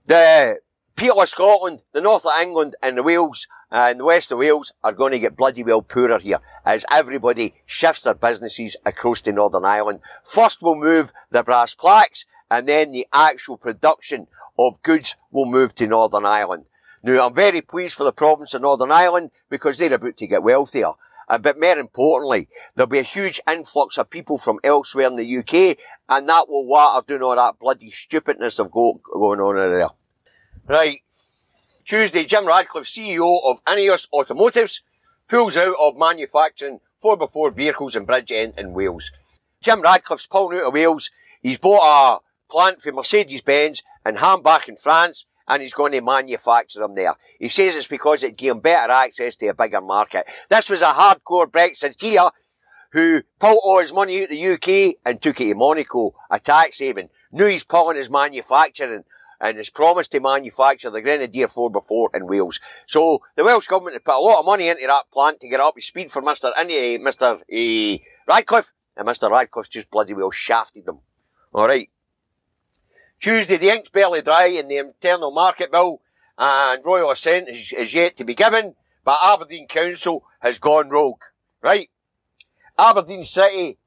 the 0.07 0.59
people 0.95 1.21
of 1.21 1.29
Scotland, 1.29 1.81
the 1.93 2.01
north 2.01 2.25
of 2.25 2.31
England 2.41 2.75
and 2.81 2.97
the 2.97 3.03
Wales 3.03 3.45
uh, 3.71 3.87
and 3.89 3.99
the 3.99 4.05
west 4.05 4.31
of 4.31 4.39
Wales 4.39 4.71
are 4.83 4.93
going 4.93 5.11
to 5.11 5.19
get 5.19 5.35
bloody 5.35 5.63
well 5.63 5.81
poorer 5.81 6.17
here 6.17 6.39
as 6.65 6.85
everybody 6.89 7.53
shifts 7.65 8.03
their 8.03 8.13
businesses 8.13 8.77
across 8.85 9.21
to 9.21 9.33
Northern 9.33 9.65
Ireland. 9.65 9.99
First 10.23 10.61
we'll 10.61 10.75
move 10.75 11.11
the 11.29 11.43
brass 11.43 11.75
plaques 11.75 12.25
and 12.49 12.67
then 12.67 12.91
the 12.91 13.05
actual 13.13 13.57
production 13.57 14.27
of 14.57 14.81
goods 14.81 15.15
will 15.29 15.45
move 15.45 15.75
to 15.75 15.87
Northern 15.87 16.25
Ireland. 16.25 16.63
Now 17.03 17.27
I'm 17.27 17.35
very 17.35 17.61
pleased 17.61 17.95
for 17.95 18.05
the 18.05 18.13
province 18.13 18.53
of 18.53 18.61
Northern 18.61 18.91
Ireland 18.91 19.31
because 19.49 19.77
they're 19.77 19.93
about 19.93 20.17
to 20.17 20.27
get 20.27 20.41
wealthier. 20.41 20.93
Uh, 21.27 21.37
but 21.37 21.59
more 21.59 21.77
importantly, 21.77 22.47
there'll 22.75 22.87
be 22.87 22.99
a 22.99 23.03
huge 23.03 23.41
influx 23.49 23.97
of 23.97 24.09
people 24.09 24.37
from 24.37 24.59
elsewhere 24.63 25.07
in 25.07 25.15
the 25.17 25.37
UK 25.37 25.77
and 26.09 26.29
that 26.29 26.47
will 26.47 26.65
water 26.65 27.05
down 27.05 27.23
all 27.23 27.35
that 27.35 27.59
bloody 27.59 27.91
stupidness 27.91 28.59
of 28.59 28.71
go, 28.71 29.01
going 29.03 29.39
on 29.39 29.55
there. 29.55 29.89
Right. 30.65 31.01
Tuesday, 31.85 32.25
Jim 32.25 32.45
Ratcliffe, 32.45 32.85
CEO 32.85 33.39
of 33.45 33.63
Ineos 33.65 34.07
Automotives, 34.11 34.81
pulls 35.29 35.57
out 35.57 35.75
of 35.79 35.97
manufacturing 35.97 36.79
4x4 37.03 37.55
vehicles 37.55 37.95
in 37.95 38.05
Bridgend 38.05 38.57
in 38.57 38.73
Wales. 38.73 39.11
Jim 39.61 39.81
Ratcliffe's 39.81 40.27
pulling 40.27 40.57
out 40.57 40.65
of 40.65 40.73
Wales. 40.73 41.11
He's 41.41 41.57
bought 41.57 41.83
a 41.83 42.51
plant 42.51 42.81
for 42.81 42.91
Mercedes-Benz 42.91 43.83
in 44.05 44.15
Hambach 44.15 44.67
in 44.67 44.77
France, 44.77 45.25
and 45.47 45.61
he's 45.61 45.73
going 45.73 45.91
to 45.93 46.01
manufacture 46.01 46.79
them 46.79 46.95
there. 46.95 47.15
He 47.39 47.49
says 47.49 47.75
it's 47.75 47.87
because 47.87 48.23
it 48.23 48.37
gave 48.37 48.51
him 48.51 48.59
better 48.59 48.91
access 48.91 49.35
to 49.37 49.47
a 49.47 49.53
bigger 49.53 49.81
market. 49.81 50.25
This 50.49 50.69
was 50.69 50.81
a 50.81 50.93
hardcore 50.93 51.47
Brexiteer 51.47 52.31
who 52.91 53.21
pulled 53.39 53.59
all 53.63 53.79
his 53.79 53.93
money 53.93 54.23
out 54.23 54.23
of 54.23 54.29
the 54.29 54.47
UK 54.47 54.95
and 55.05 55.21
took 55.21 55.41
it 55.41 55.49
to 55.49 55.55
Monaco, 55.55 56.15
a 56.29 56.39
tax 56.39 56.79
haven, 56.79 57.09
knew 57.31 57.45
he's 57.45 57.63
pulling 57.63 57.97
his 57.97 58.09
manufacturing 58.09 59.03
and 59.39 59.57
has 59.57 59.69
promised 59.69 60.11
to 60.11 60.19
manufacture 60.19 60.89
the 60.89 61.01
Grenadier 61.01 61.47
4x4 61.47 62.15
in 62.15 62.27
Wales. 62.27 62.59
So 62.87 63.21
the 63.35 63.43
Welsh 63.43 63.67
government 63.67 63.95
had 63.95 64.03
put 64.03 64.15
a 64.15 64.19
lot 64.19 64.39
of 64.39 64.45
money 64.45 64.67
into 64.67 64.87
that 64.87 65.11
plant 65.11 65.39
to 65.41 65.47
get 65.47 65.59
up 65.59 65.75
to 65.75 65.81
speed 65.81 66.11
for 66.11 66.21
Mr. 66.21 66.51
Into, 66.59 67.03
Mr. 67.03 67.41
Uh, 67.41 68.03
Ratcliffe, 68.27 68.73
and 68.95 69.07
Mr. 69.07 69.29
Ratcliffe 69.29 69.69
just 69.69 69.91
bloody 69.91 70.13
well 70.13 70.31
shafted 70.31 70.85
them. 70.85 70.99
Alright. 71.53 71.89
Tuesday, 73.19 73.57
the 73.57 73.69
ink's 73.69 73.89
barely 73.89 74.21
dry 74.21 74.45
in 74.45 74.67
the 74.67 74.77
internal 74.77 75.31
market 75.31 75.71
bill, 75.71 76.01
and 76.37 76.85
royal 76.85 77.11
assent 77.11 77.49
is, 77.49 77.73
is 77.73 77.93
yet 77.93 78.15
to 78.17 78.23
be 78.23 78.35
given, 78.35 78.75
but 79.03 79.19
Aberdeen 79.23 79.67
Council 79.67 80.23
has 80.39 80.59
gone 80.59 80.89
rogue. 80.89 81.21
Right? 81.61 81.89
Aberdeen 82.77 83.23
City 83.23 83.77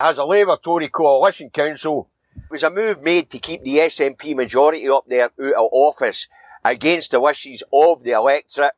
has 0.00 0.18
a 0.18 0.24
Labour 0.24 0.56
Tory 0.56 0.88
coalition 0.88 1.50
council. 1.50 2.10
It 2.34 2.50
was 2.50 2.62
a 2.62 2.70
move 2.70 3.02
made 3.02 3.30
to 3.30 3.38
keep 3.38 3.62
the 3.62 3.78
SNP 3.78 4.34
majority 4.34 4.88
up 4.88 5.04
there 5.06 5.26
out 5.26 5.32
of 5.38 5.68
office 5.72 6.26
against 6.64 7.12
the 7.12 7.20
wishes 7.20 7.62
of 7.72 8.02
the 8.02 8.10
electorate 8.10 8.72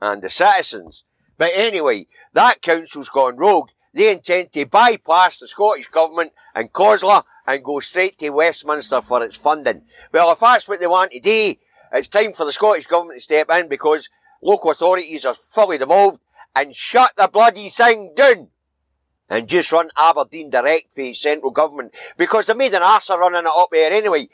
and 0.00 0.22
the 0.22 0.30
citizens. 0.30 1.04
But 1.36 1.50
anyway, 1.54 2.06
that 2.32 2.62
council's 2.62 3.08
gone 3.08 3.36
rogue. 3.36 3.68
They 3.92 4.12
intend 4.12 4.52
to 4.52 4.66
bypass 4.66 5.38
the 5.38 5.48
Scottish 5.48 5.88
Government 5.88 6.32
and 6.54 6.72
COSLA 6.72 7.24
and 7.48 7.64
go 7.64 7.80
straight 7.80 8.18
to 8.18 8.28
Westminster 8.28 9.00
for 9.00 9.24
its 9.24 9.38
funding. 9.38 9.80
Well, 10.12 10.30
if 10.30 10.40
that's 10.40 10.68
what 10.68 10.80
they 10.80 10.86
want 10.86 11.12
to 11.12 11.20
do, 11.20 11.54
it's 11.90 12.08
time 12.08 12.34
for 12.34 12.44
the 12.44 12.52
Scottish 12.52 12.86
Government 12.86 13.16
to 13.16 13.22
step 13.22 13.48
in 13.50 13.68
because 13.68 14.10
local 14.42 14.70
authorities 14.70 15.24
are 15.24 15.34
fully 15.48 15.78
devolved 15.78 16.20
and 16.54 16.76
shut 16.76 17.12
the 17.16 17.26
bloody 17.26 17.70
thing 17.70 18.12
down 18.14 18.48
and 19.30 19.48
just 19.48 19.72
run 19.72 19.88
Aberdeen 19.96 20.50
direct 20.50 20.94
for 20.94 21.14
central 21.14 21.50
government 21.50 21.94
because 22.18 22.46
they 22.46 22.54
made 22.54 22.74
an 22.74 22.82
arse 22.82 23.08
of 23.08 23.18
running 23.18 23.40
it 23.40 23.46
up 23.56 23.70
there 23.72 23.92
anyway. 23.92 24.28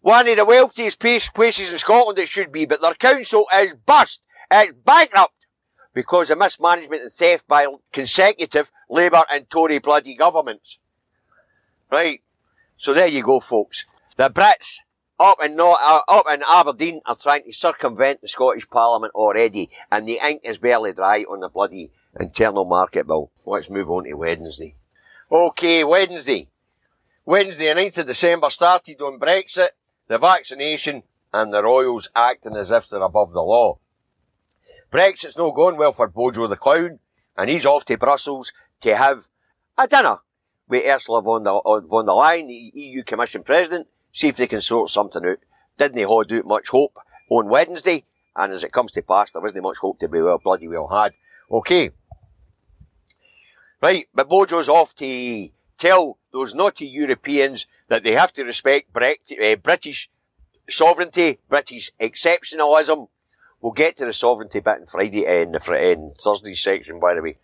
One 0.00 0.26
of 0.26 0.36
the 0.38 0.44
wealthiest 0.46 0.98
places 0.98 1.72
in 1.72 1.78
Scotland 1.78 2.18
it 2.18 2.28
should 2.28 2.52
be, 2.52 2.64
but 2.64 2.80
their 2.80 2.94
council 2.94 3.46
is 3.54 3.74
bust. 3.74 4.22
It's 4.50 4.72
bankrupt 4.82 5.46
because 5.92 6.30
of 6.30 6.38
mismanagement 6.38 7.02
and 7.02 7.12
theft 7.12 7.46
by 7.46 7.66
consecutive 7.92 8.70
Labour 8.88 9.24
and 9.30 9.50
Tory 9.50 9.78
bloody 9.78 10.14
governments. 10.14 10.78
Right. 11.90 12.22
So 12.76 12.92
there 12.92 13.06
you 13.06 13.22
go, 13.22 13.40
folks. 13.40 13.86
The 14.16 14.30
Brits 14.30 14.78
up 15.18 15.38
in, 15.42 15.56
not, 15.56 15.80
uh, 15.82 16.02
up 16.08 16.26
in 16.30 16.42
Aberdeen 16.46 17.00
are 17.06 17.16
trying 17.16 17.44
to 17.44 17.52
circumvent 17.52 18.20
the 18.20 18.28
Scottish 18.28 18.68
Parliament 18.68 19.14
already, 19.14 19.70
and 19.90 20.06
the 20.06 20.20
ink 20.22 20.42
is 20.44 20.58
barely 20.58 20.92
dry 20.92 21.22
on 21.22 21.40
the 21.40 21.48
bloody 21.48 21.90
internal 22.18 22.64
market 22.64 23.06
bill. 23.06 23.30
Let's 23.44 23.70
move 23.70 23.90
on 23.90 24.04
to 24.04 24.14
Wednesday. 24.14 24.74
Okay, 25.30 25.84
Wednesday. 25.84 26.48
Wednesday, 27.24 27.74
9th 27.74 27.98
of 27.98 28.06
December, 28.06 28.50
started 28.50 29.00
on 29.00 29.18
Brexit, 29.18 29.70
the 30.06 30.18
vaccination, 30.18 31.02
and 31.32 31.52
the 31.52 31.62
Royals 31.62 32.08
acting 32.14 32.56
as 32.56 32.70
if 32.70 32.88
they're 32.88 33.02
above 33.02 33.32
the 33.32 33.42
law. 33.42 33.78
Brexit's 34.92 35.36
not 35.36 35.54
going 35.54 35.76
well 35.76 35.92
for 35.92 36.06
Bojo 36.06 36.46
the 36.46 36.56
Clown, 36.56 37.00
and 37.36 37.50
he's 37.50 37.66
off 37.66 37.84
to 37.86 37.98
Brussels 37.98 38.52
to 38.82 38.96
have 38.96 39.26
a 39.76 39.88
dinner 39.88 40.18
with 40.68 40.84
Ursula 40.84 41.22
von 41.22 41.44
der, 41.44 41.60
von 41.88 42.06
der 42.06 42.12
Leyen, 42.12 42.48
the 42.48 42.72
EU 42.74 43.02
Commission 43.02 43.42
President, 43.42 43.86
see 44.12 44.28
if 44.28 44.36
they 44.36 44.46
can 44.46 44.60
sort 44.60 44.90
something 44.90 45.24
out. 45.24 45.38
Didn't 45.78 45.94
they 45.94 46.02
hold 46.02 46.32
out 46.32 46.46
much 46.46 46.68
hope 46.68 46.96
on 47.30 47.48
Wednesday, 47.48 48.04
and 48.34 48.52
as 48.52 48.64
it 48.64 48.72
comes 48.72 48.92
to 48.92 49.02
pass, 49.02 49.30
there 49.30 49.42
wasn't 49.42 49.62
much 49.62 49.78
hope 49.78 49.98
to 50.00 50.08
be 50.08 50.20
well, 50.20 50.38
bloody 50.38 50.68
well 50.68 50.88
had. 50.88 51.12
Okay. 51.50 51.90
Right, 53.82 54.08
but 54.14 54.28
Bojo's 54.28 54.68
off 54.68 54.94
to 54.96 55.48
tell 55.78 56.18
those 56.32 56.54
naughty 56.54 56.86
Europeans 56.86 57.66
that 57.88 58.02
they 58.02 58.12
have 58.12 58.32
to 58.32 58.44
respect 58.44 58.96
uh, 58.96 59.56
British 59.56 60.10
sovereignty, 60.68 61.38
British 61.48 61.92
exceptionalism. 62.00 63.08
We'll 63.60 63.72
get 63.72 63.96
to 63.98 64.06
the 64.06 64.12
sovereignty 64.12 64.60
bit 64.60 64.80
on 64.80 64.86
Friday, 64.86 65.26
uh, 65.26 65.42
in 65.42 65.52
the 65.52 65.90
in 65.90 66.14
Thursday 66.18 66.54
section, 66.54 66.98
by 67.00 67.14
the 67.14 67.22
way. 67.22 67.38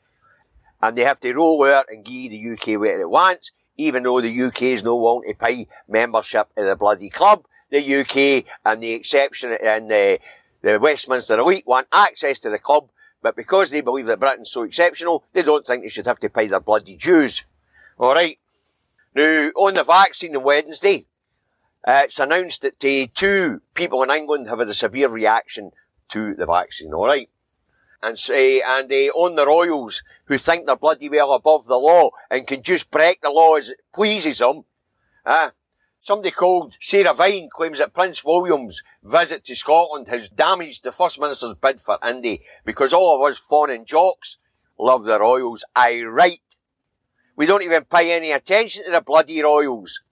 And 0.83 0.97
they 0.97 1.05
have 1.05 1.21
to 1.21 1.33
roll 1.33 1.63
out 1.65 1.87
and 1.89 2.05
give 2.05 2.33
the 2.33 2.53
UK 2.53 2.81
what 2.81 2.91
it 2.91 3.09
wants, 3.09 3.53
even 3.77 4.03
though 4.03 4.21
the 4.21 4.43
UK 4.43 4.63
is 4.63 4.83
no 4.83 4.97
willing 4.97 5.29
to 5.29 5.39
pay 5.39 5.69
membership 5.89 6.49
in 6.57 6.67
the 6.67 6.77
bloody 6.77 7.09
club. 7.09 7.45
The 7.71 8.01
UK 8.01 8.45
and 8.67 8.83
the 8.83 8.93
exception 8.93 9.57
and 9.63 9.91
the, 9.91 10.19
the 10.61 10.79
Westminster 10.79 11.39
elite 11.39 11.67
want 11.67 11.87
access 11.93 12.39
to 12.41 12.51
the 12.51 12.59
club, 12.59 12.91
but 13.23 13.37
because 13.37 13.71
they 13.71 13.81
believe 13.81 14.07
that 14.07 14.21
Britain's 14.21 14.51
so 14.51 14.65
exceptional, 14.65 15.25
they 15.33 15.43
don't 15.43 15.67
think 15.67 15.83
they 15.83 15.89
should 15.89 16.07
have 16.07 16.19
to 16.19 16.29
pay 16.29 16.49
their 16.49 16.61
bloody 16.61 16.97
dues. 16.97 17.45
Alright. 17.99 18.39
Now, 19.15 19.51
on 19.57 19.75
the 19.75 19.85
vaccine 19.85 20.37
on 20.37 20.43
Wednesday, 20.43 21.07
uh, 21.87 22.03
it's 22.05 22.19
announced 22.19 22.63
that 22.63 22.81
two 23.15 23.61
people 23.75 24.03
in 24.03 24.11
England 24.11 24.49
have 24.49 24.59
had 24.59 24.69
a 24.69 24.75
severe 24.75 25.09
reaction 25.09 25.71
to 26.11 26.35
the 26.35 26.47
vaccine, 26.47 26.93
alright? 26.93 27.31
And 28.03 28.19
say, 28.19 28.61
and 28.61 28.89
they 28.89 29.11
own 29.11 29.37
the 29.37 29.47
royals 29.47 30.03
who 30.25 30.37
think 30.37 30.67
they're 30.67 30.75
bloody 30.75 31.09
well 31.09 31.35
above 31.35 31.67
the 31.67 31.77
law 31.77 32.11
and 32.31 32.47
can 32.47 32.63
just 32.63 32.91
break 32.91 33.21
the 33.21 33.31
law 33.31 33.55
as 33.55 33.69
it 33.69 33.81
pleases 33.95 34.39
them, 34.39 34.65
uh, 35.25 35.51
Somebody 36.05 36.33
called 36.33 36.75
Sarah 36.81 37.15
Vine 37.15 37.49
claims 37.49 37.79
that 37.79 37.95
Prince 37.95 38.25
William's 38.25 38.83
visit 39.05 39.45
to 39.45 39.55
Scotland 39.55 40.09
has 40.09 40.29
damaged 40.29 40.83
the 40.83 40.91
First 40.91 41.21
Minister's 41.21 41.55
bid 41.55 41.81
for 41.81 41.97
Indy 42.05 42.43
because 42.65 42.93
all 42.93 43.15
of 43.15 43.31
us 43.31 43.39
fawning 43.39 43.85
jocks 43.85 44.39
love 44.77 45.05
the 45.05 45.21
Royals. 45.21 45.65
I 45.77 46.03
right. 46.03 46.41
We 47.37 47.47
don't 47.47 47.63
even 47.63 47.85
pay 47.85 48.11
any 48.11 48.33
attention 48.33 48.85
to 48.85 48.91
the 48.91 49.01
bloody 49.01 49.45
Royals. 49.45 50.03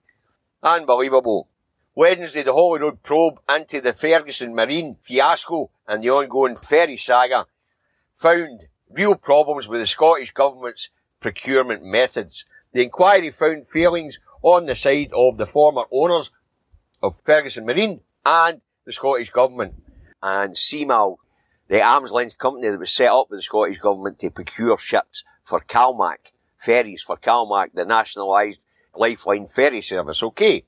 Unbelievable. 0.63 1.49
Wednesday, 1.93 2.43
the 2.43 2.53
Holyrood 2.53 3.03
probe 3.03 3.41
into 3.53 3.81
the 3.81 3.91
Ferguson 3.91 4.55
Marine 4.55 4.95
fiasco 5.01 5.71
and 5.89 6.01
the 6.01 6.09
ongoing 6.09 6.55
ferry 6.55 6.95
saga 6.95 7.47
found 8.21 8.67
real 8.87 9.15
problems 9.15 9.67
with 9.67 9.81
the 9.81 9.87
Scottish 9.87 10.31
Government's 10.31 10.89
procurement 11.19 11.83
methods. 11.83 12.45
The 12.71 12.83
inquiry 12.83 13.31
found 13.31 13.67
failings 13.67 14.19
on 14.43 14.67
the 14.67 14.75
side 14.75 15.09
of 15.13 15.37
the 15.37 15.47
former 15.47 15.85
owners 15.91 16.29
of 17.01 17.19
Ferguson 17.25 17.65
Marine 17.65 18.01
and 18.23 18.61
the 18.85 18.91
Scottish 18.91 19.31
Government. 19.31 19.73
And 20.21 20.53
CMAL, 20.53 21.17
the 21.67 21.81
arms 21.81 22.11
length 22.11 22.37
company 22.37 22.69
that 22.69 22.79
was 22.79 22.91
set 22.91 23.09
up 23.09 23.31
with 23.31 23.39
the 23.39 23.43
Scottish 23.43 23.79
Government 23.79 24.19
to 24.19 24.29
procure 24.29 24.77
ships 24.77 25.23
for 25.43 25.59
CalMac, 25.59 26.31
ferries 26.59 27.01
for 27.01 27.17
CalMac, 27.17 27.69
the 27.73 27.85
nationalised 27.85 28.61
lifeline 28.95 29.47
ferry 29.47 29.81
service. 29.81 30.21
Okay. 30.21 30.65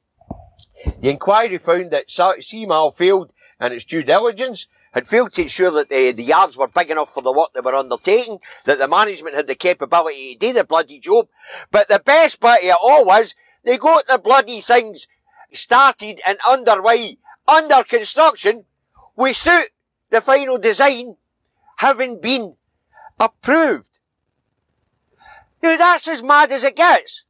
The 0.99 1.11
inquiry 1.11 1.59
found 1.59 1.91
that 1.91 2.07
CMAL 2.07 2.95
failed 2.95 3.31
in 3.61 3.71
its 3.71 3.85
due 3.85 4.03
diligence 4.03 4.65
had 4.93 5.07
failed 5.07 5.33
to 5.33 5.41
ensure 5.41 5.71
that 5.71 5.91
uh, 5.91 6.15
the 6.15 6.23
yards 6.23 6.57
were 6.57 6.67
big 6.67 6.89
enough 6.91 7.13
for 7.13 7.21
the 7.21 7.31
work 7.31 7.49
they 7.53 7.59
were 7.59 7.75
undertaking, 7.75 8.39
that 8.65 8.77
the 8.77 8.87
management 8.87 9.35
had 9.35 9.47
the 9.47 9.55
capability 9.55 10.35
to 10.35 10.47
do 10.47 10.53
the 10.53 10.63
bloody 10.63 10.99
job. 10.99 11.27
But 11.71 11.89
the 11.89 12.01
best 12.03 12.39
part 12.39 12.59
of 12.59 12.65
it 12.65 12.75
all 12.81 13.05
was 13.05 13.35
they 13.63 13.77
got 13.77 14.07
the 14.07 14.19
bloody 14.19 14.61
things 14.61 15.07
started 15.51 16.21
and 16.27 16.37
underway, 16.47 17.17
under 17.47 17.83
construction, 17.83 18.65
without 19.15 19.65
the 20.09 20.21
final 20.21 20.57
design 20.57 21.15
having 21.77 22.21
been 22.21 22.55
approved. 23.19 23.87
Now 25.61 25.77
that's 25.77 26.07
as 26.07 26.21
mad 26.21 26.51
as 26.51 26.63
it 26.63 26.75
gets. 26.75 27.25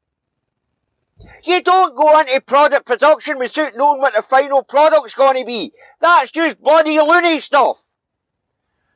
You 1.44 1.62
don't 1.62 1.96
go 1.96 2.20
into 2.20 2.40
product 2.42 2.86
production 2.86 3.38
without 3.38 3.76
knowing 3.76 4.02
what 4.02 4.16
the 4.16 4.22
final 4.22 4.64
product's 4.64 5.16
going 5.16 5.40
to 5.40 5.46
be. 5.46 5.74
That's 6.02 6.32
just 6.32 6.62
bloody 6.62 7.00
loony 7.00 7.40
stuff. 7.40 7.82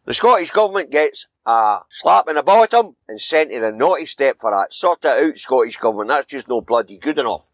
The 0.06 0.14
Scottish 0.14 0.52
Government 0.52 0.90
gets 0.90 1.28
a 1.46 1.80
slap 1.90 2.30
in 2.30 2.36
the 2.36 2.44
bottom 2.44 2.96
and 3.08 3.20
sent 3.20 3.52
in 3.52 3.64
a 3.64 3.72
naughty 3.72 4.06
step 4.06 4.38
for 4.40 4.52
that. 4.52 4.74
Sort 4.74 5.04
it 5.04 5.30
out, 5.32 5.38
Scottish 5.38 5.78
Government. 5.78 6.10
That's 6.10 6.28
just 6.28 6.48
no 6.48 6.62
bloody 6.62 6.98
good 6.98 7.18
enough. 7.18 7.50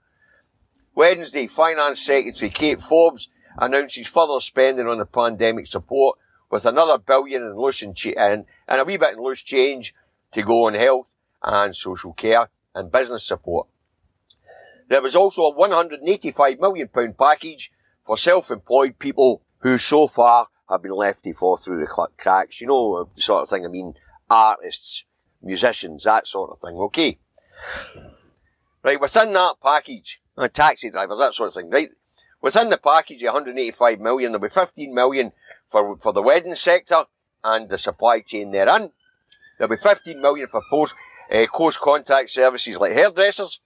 Wednesday, 0.96 1.48
Finance 1.48 2.00
Secretary 2.02 2.52
Kate 2.52 2.82
Forbes 2.82 3.30
announces 3.58 4.08
further 4.08 4.40
spending 4.40 4.88
on 4.88 5.00
the 5.00 5.06
pandemic 5.06 5.66
support 5.66 6.20
with 6.52 6.68
another 6.68 7.00
billion 7.00 7.42
in 7.42 7.58
loose 7.58 7.82
and, 7.82 7.98
and, 8.16 8.46
and 8.68 8.82
a 8.82 8.84
wee 8.84 8.98
bit 8.98 9.14
in 9.14 9.24
loose 9.24 9.42
change 9.42 9.96
to 10.32 10.44
go 10.44 10.68
on 10.68 10.76
health 10.76 11.08
and 11.42 11.76
social 11.76 12.14
care 12.14 12.50
and 12.76 12.92
business 12.92 13.26
support. 13.26 13.68
There 14.90 15.02
was 15.02 15.16
also 15.16 15.44
a 15.44 15.56
£185 15.56 16.60
million 16.60 16.90
package 17.18 17.72
for 18.06 18.18
self-employed 18.18 19.00
people 19.00 19.44
who 19.60 19.78
so 19.78 20.08
far 20.08 20.48
have 20.70 20.84
been 20.84 20.92
left 20.92 21.24
to 21.24 21.34
fall 21.34 21.58
through 21.58 21.80
the 21.80 22.08
cracks. 22.18 22.62
You 22.62 22.68
know, 22.68 23.10
the 23.16 23.22
sort 23.22 23.44
of 23.44 23.50
thing 23.50 23.66
I 23.66 23.70
mean, 23.70 23.94
artists, 24.30 25.06
musicians, 25.42 26.04
that 26.04 26.28
sort 26.28 26.52
of 26.52 26.60
thing. 26.60 26.78
Okay. 26.78 27.20
Right, 28.84 29.00
within 29.00 29.32
that 29.34 29.56
package, 29.64 30.22
uh, 30.38 30.50
taxi 30.50 30.90
drivers, 30.90 31.20
that 31.20 31.34
sort 31.34 31.50
of 31.50 31.54
thing, 31.54 31.70
right? 31.70 31.90
Within 32.42 32.70
the 32.70 32.78
package, 32.78 33.24
185 33.24 34.00
million, 34.02 34.34
there'll 34.34 34.46
be 34.46 34.50
15 34.50 34.94
million 34.94 35.32
for, 35.70 35.98
for 35.98 36.12
the 36.12 36.22
wedding 36.22 36.56
sector 36.56 37.06
and 37.44 37.70
the 37.70 37.78
supply 37.78 38.20
chain 38.20 38.52
therein. 38.52 38.92
There'll 39.58 39.74
be 39.74 39.82
15 39.82 40.22
million 40.22 40.48
for 40.50 40.62
post, 40.70 40.96
uh, 41.32 41.46
close 41.48 41.78
contact 41.78 42.30
services 42.30 42.78
like 42.78 42.92
hairdressers, 42.92 43.62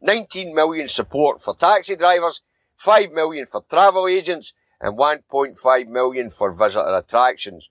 19 0.00 0.54
million 0.54 0.88
support 0.88 1.42
for 1.42 1.54
taxi 1.54 1.96
drivers, 1.96 2.40
5 2.76 3.12
million 3.12 3.46
for 3.46 3.64
travel 3.68 4.06
agents, 4.06 4.52
and 4.80 4.96
1.5 4.96 5.88
million 5.88 6.30
for 6.30 6.52
visitor 6.52 6.94
attractions. 6.94 7.70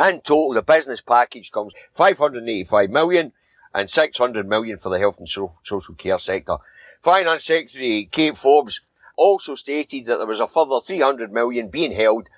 In 0.00 0.20
total, 0.20 0.54
the 0.54 0.62
business 0.62 1.00
package 1.00 1.52
comes 1.52 1.74
585 1.92 2.90
million 2.90 3.32
and 3.74 3.90
600 3.90 4.48
million 4.48 4.78
for 4.78 4.88
the 4.88 4.98
health 4.98 5.18
and 5.18 5.28
social 5.28 5.94
care 5.94 6.18
sector. 6.18 6.56
Finance 7.02 7.44
Secretary 7.44 8.08
Kate 8.10 8.36
Forbes 8.36 8.80
also 9.16 9.54
stated 9.54 10.06
that 10.06 10.16
there 10.16 10.26
was 10.26 10.40
a 10.40 10.48
further 10.48 10.80
300 10.80 11.32
million 11.32 11.68
being 11.68 11.92
held 11.92 12.28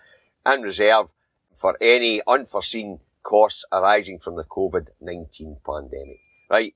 in 0.44 0.62
reserve 0.62 1.06
for 1.54 1.76
any 1.80 2.20
unforeseen 2.26 3.00
costs 3.22 3.64
arising 3.72 4.18
from 4.18 4.36
the 4.36 4.44
COVID-19 4.44 5.56
pandemic. 5.64 6.18
Right. 6.50 6.74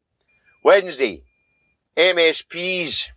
Wednesday, 0.64 1.22
MSPs 1.96 3.08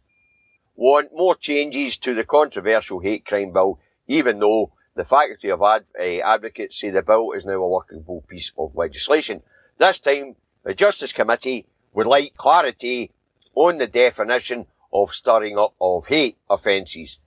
want 0.76 1.10
more 1.14 1.36
changes 1.36 1.98
to 1.98 2.14
the 2.14 2.24
controversial 2.24 3.00
hate 3.00 3.26
crime 3.26 3.54
bill, 3.54 3.80
even 4.08 4.40
though 4.40 4.72
the 4.96 5.06
faculty 5.06 5.50
of 5.50 5.62
ad- 5.62 5.86
uh, 6.00 6.04
advocates 6.04 6.80
say 6.80 6.90
the 6.90 7.02
bill 7.02 7.32
is 7.32 7.46
now 7.46 7.54
a 7.54 7.68
workable 7.68 8.24
piece 8.28 8.52
of 8.58 8.76
legislation. 8.76 9.42
This 9.78 10.00
time, 10.00 10.36
the 10.64 10.74
Justice 10.74 11.14
Committee 11.14 11.66
would 11.94 12.08
like 12.08 12.36
clarity 12.36 13.12
on 13.56 13.78
the 13.78 13.88
definition 13.88 14.66
of 14.92 15.14
stirring 15.14 15.58
up 15.58 15.74
of 15.80 16.08
hate 16.08 16.38
offences. 16.50 17.20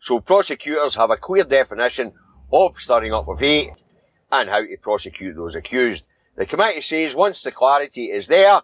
So 0.00 0.20
prosecutors 0.20 0.96
have 0.96 1.10
a 1.10 1.16
clear 1.16 1.44
definition 1.44 2.12
of 2.52 2.76
stirring 2.76 3.12
up 3.12 3.28
of 3.28 3.40
hate 3.40 3.70
and 4.30 4.48
how 4.48 4.60
to 4.60 4.76
prosecute 4.80 5.36
those 5.36 5.54
accused. 5.54 6.04
The 6.36 6.46
committee 6.46 6.80
says 6.80 7.14
once 7.14 7.42
the 7.42 7.52
clarity 7.52 8.06
is 8.06 8.26
there, 8.26 8.62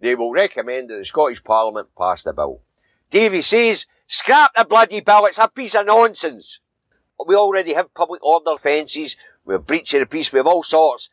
they 0.00 0.14
will 0.14 0.32
recommend 0.32 0.90
that 0.90 0.96
the 0.98 1.04
Scottish 1.04 1.44
Parliament 1.44 1.88
pass 1.96 2.22
the 2.22 2.32
bill. 2.32 2.60
Davy 3.10 3.42
says, 3.42 3.86
scrap 4.06 4.52
the 4.54 4.64
bloody 4.64 5.00
bill, 5.00 5.26
it's 5.26 5.38
a 5.38 5.48
piece 5.48 5.74
of 5.74 5.86
nonsense. 5.86 6.60
We 7.26 7.34
already 7.34 7.74
have 7.74 7.92
public 7.94 8.24
order 8.24 8.52
offences, 8.52 9.16
we 9.44 9.54
have 9.54 9.66
breach 9.66 9.92
of 9.94 10.00
the 10.00 10.06
peace, 10.06 10.32
we 10.32 10.38
have 10.38 10.46
all 10.46 10.62
sorts. 10.62 11.10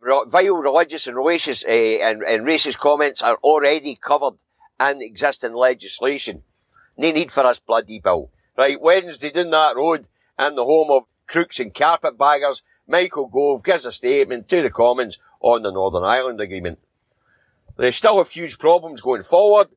Vile 0.00 0.54
religious 0.54 1.06
and 1.08 1.16
racist, 1.16 1.64
uh, 1.66 2.02
and, 2.04 2.22
and 2.22 2.46
racist 2.46 2.78
comments 2.78 3.22
are 3.22 3.38
already 3.42 3.96
covered 3.96 4.34
in 4.80 5.02
existing 5.02 5.54
legislation. 5.54 6.42
No 6.96 7.10
need 7.10 7.32
for 7.32 7.42
this 7.42 7.58
bloody 7.58 7.98
bill. 7.98 8.30
Right, 8.56 8.80
Wednesday 8.80 9.30
down 9.30 9.50
that 9.50 9.76
road, 9.76 10.06
in 10.38 10.54
the 10.54 10.64
home 10.64 10.90
of 10.90 11.04
crooks 11.26 11.58
and 11.58 11.74
carpetbaggers, 11.74 12.62
Michael 12.86 13.26
Gove 13.26 13.64
gives 13.64 13.86
a 13.86 13.92
statement 13.92 14.48
to 14.48 14.62
the 14.62 14.70
Commons 14.70 15.18
on 15.40 15.62
the 15.62 15.72
Northern 15.72 16.04
Ireland 16.04 16.40
Agreement. 16.40 16.78
They 17.78 17.92
still 17.92 18.18
have 18.18 18.28
huge 18.28 18.58
problems 18.58 19.00
going 19.00 19.22
forward, 19.22 19.68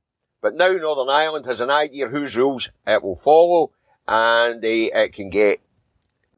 but 0.41 0.55
now 0.55 0.74
Northern 0.74 1.13
Ireland 1.13 1.46
has 1.46 1.62
an 1.62 1.70
idea 1.70 2.08
whose 2.08 2.36
rules 2.36 2.72
it 2.86 3.03
will 3.03 3.15
follow, 3.15 3.72
and 4.08 4.62
they, 4.62 4.91
it 4.91 5.13
can 5.13 5.29
get 5.29 5.62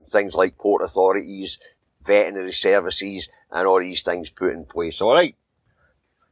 things 0.10 0.36
like 0.36 0.58
port 0.58 0.84
authorities, 0.84 1.58
veterinary 2.06 2.52
services, 2.52 3.30
and 3.50 3.66
all 3.66 3.80
these 3.80 4.04
things 4.04 4.30
put 4.30 4.52
in 4.52 4.66
place. 4.66 5.02
Alright. 5.02 5.38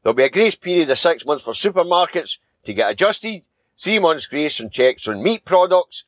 There'll 0.04 0.14
be 0.14 0.24
a 0.24 0.30
grace 0.30 0.56
period 0.56 0.90
of 0.90 1.00
six 1.00 1.26
months 1.26 1.46
for 1.46 1.54
supermarkets 1.54 2.38
to 2.66 2.74
get 2.74 2.92
adjusted, 2.92 3.44
three 3.78 4.00
months 4.00 4.26
grace 4.26 4.60
on 4.60 4.70
checks 4.70 5.08
on 5.08 5.24
meat 5.24 5.46
products, 5.46 6.04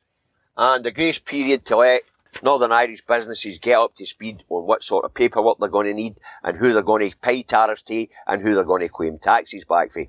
and 0.54 0.84
a 0.84 0.90
grace 0.90 1.18
period 1.18 1.64
to 1.64 1.78
let 1.78 2.02
Northern 2.42 2.72
Irish 2.72 3.04
businesses 3.06 3.58
get 3.58 3.78
up 3.78 3.94
to 3.96 4.06
speed 4.06 4.44
on 4.48 4.66
what 4.66 4.82
sort 4.82 5.04
of 5.04 5.14
paperwork 5.14 5.58
they're 5.58 5.68
going 5.68 5.86
to 5.86 5.94
need 5.94 6.16
and 6.42 6.56
who 6.56 6.72
they're 6.72 6.82
going 6.82 7.10
to 7.10 7.16
pay 7.18 7.42
tariffs 7.42 7.82
to 7.82 8.06
and 8.26 8.42
who 8.42 8.54
they're 8.54 8.64
going 8.64 8.82
to 8.82 8.88
claim 8.88 9.18
taxes 9.18 9.64
back 9.64 9.92
for. 9.92 10.04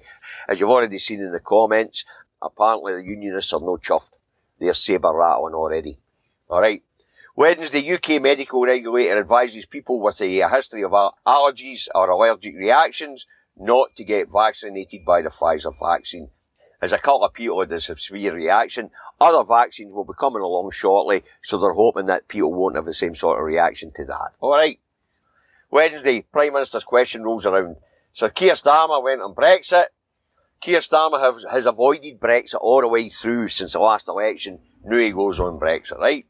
As 0.47 0.59
you've 0.59 0.69
already 0.69 0.97
seen 0.99 1.21
in 1.21 1.31
the 1.31 1.39
comments, 1.39 2.05
apparently 2.41 2.93
the 2.93 3.03
unionists 3.03 3.53
are 3.53 3.59
no 3.59 3.77
chuffed. 3.77 4.11
They're 4.59 4.73
saber 4.73 5.13
rattling 5.13 5.53
already. 5.53 5.99
Alright. 6.49 6.83
Wednesday, 7.35 7.93
UK 7.93 8.21
medical 8.21 8.63
regulator 8.63 9.19
advises 9.19 9.65
people 9.65 9.99
with 9.99 10.21
a 10.21 10.47
history 10.47 10.83
of 10.83 10.91
allergies 11.27 11.87
or 11.93 12.09
allergic 12.09 12.55
reactions 12.55 13.25
not 13.57 13.95
to 13.97 14.03
get 14.05 14.31
vaccinated 14.31 15.03
by 15.05 15.21
the 15.21 15.29
Pfizer 15.29 15.73
vaccine. 15.77 16.29
As 16.81 16.91
a 16.91 16.97
couple 16.97 17.23
of 17.23 17.33
people 17.33 17.59
had 17.59 17.71
a 17.71 17.79
severe 17.79 18.33
reaction, 18.33 18.91
other 19.19 19.43
vaccines 19.43 19.93
will 19.93 20.03
be 20.03 20.13
coming 20.19 20.41
along 20.41 20.71
shortly, 20.71 21.23
so 21.41 21.57
they're 21.57 21.73
hoping 21.73 22.05
that 22.07 22.27
people 22.27 22.53
won't 22.53 22.75
have 22.75 22.85
the 22.85 22.93
same 22.93 23.15
sort 23.15 23.39
of 23.39 23.45
reaction 23.45 23.91
to 23.95 24.05
that. 24.05 24.33
Alright. 24.41 24.79
Wednesday, 25.71 26.21
Prime 26.21 26.53
Minister's 26.53 26.83
question 26.83 27.23
rolls 27.23 27.45
around. 27.45 27.77
Sir 28.11 28.29
Keir 28.29 28.53
Starmer 28.53 29.03
went 29.03 29.21
on 29.21 29.33
Brexit. 29.33 29.85
Keir 30.61 30.79
Starmer 30.79 31.19
have, 31.19 31.37
has 31.51 31.65
avoided 31.65 32.19
Brexit 32.19 32.55
all 32.61 32.81
the 32.81 32.87
way 32.87 33.09
through 33.09 33.49
since 33.49 33.73
the 33.73 33.79
last 33.79 34.07
election. 34.07 34.59
Now 34.83 34.97
he 34.97 35.11
goes 35.11 35.39
on 35.39 35.59
Brexit, 35.59 35.99
right? 35.99 36.25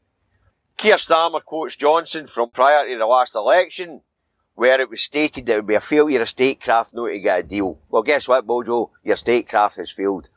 Keir 0.76 0.96
Starmer 0.96 1.42
quotes 1.44 1.76
Johnson 1.76 2.26
from 2.26 2.50
prior 2.50 2.86
to 2.88 2.98
the 2.98 3.06
last 3.06 3.34
election, 3.34 4.02
where 4.54 4.80
it 4.80 4.90
was 4.90 5.00
stated 5.00 5.46
that 5.46 5.52
it 5.52 5.56
would 5.56 5.66
be 5.66 5.74
a 5.74 5.80
failure 5.80 6.20
of 6.20 6.28
statecraft 6.28 6.94
not 6.94 7.08
to 7.08 7.18
get 7.18 7.40
a 7.40 7.42
deal. 7.42 7.78
Well, 7.88 8.02
guess 8.02 8.28
what, 8.28 8.46
Bojo? 8.46 8.90
Your 9.04 9.16
statecraft 9.16 9.76
has 9.76 9.90
failed. 9.90 10.28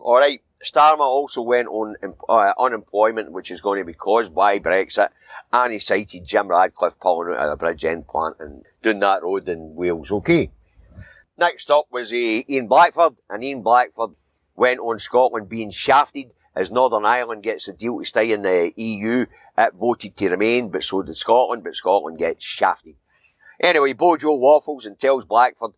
Alright, 0.00 0.42
Starmer 0.64 1.00
also 1.00 1.42
went 1.42 1.68
on 1.68 1.96
uh, 2.28 2.52
unemployment, 2.58 3.32
which 3.32 3.50
is 3.50 3.60
going 3.60 3.80
to 3.80 3.84
be 3.84 3.92
caused 3.92 4.34
by 4.34 4.58
Brexit, 4.58 5.10
and 5.52 5.72
he 5.72 5.78
cited 5.78 6.24
Jim 6.24 6.48
Ratcliffe 6.48 6.98
pulling 7.00 7.34
out 7.34 7.48
of 7.48 7.58
the 7.58 7.64
Bridgend 7.64 8.06
plant 8.06 8.36
and 8.40 8.64
doing 8.82 8.98
that 9.00 9.22
road 9.22 9.48
in 9.48 9.74
Wales. 9.74 10.10
Okay. 10.10 10.50
Next 11.38 11.70
up 11.70 11.86
was 11.90 12.12
uh, 12.12 12.16
Ian 12.16 12.66
Blackford, 12.66 13.16
and 13.28 13.42
Ian 13.42 13.62
Blackford 13.62 14.10
went 14.54 14.80
on 14.80 14.98
Scotland 14.98 15.48
being 15.48 15.70
shafted 15.70 16.32
as 16.54 16.70
Northern 16.70 17.04
Ireland 17.04 17.42
gets 17.42 17.68
a 17.68 17.72
deal 17.72 17.98
to 17.98 18.04
stay 18.04 18.32
in 18.32 18.42
the 18.42 18.72
EU. 18.76 19.26
It 19.56 19.74
voted 19.74 20.16
to 20.16 20.28
remain, 20.28 20.68
but 20.68 20.84
so 20.84 21.02
did 21.02 21.16
Scotland, 21.16 21.64
but 21.64 21.76
Scotland 21.76 22.18
gets 22.18 22.44
shafted. 22.44 22.96
Anyway, 23.58 23.92
Bojo 23.92 24.34
waffles 24.34 24.86
and 24.86 24.98
tells 24.98 25.24
Blackford, 25.24 25.72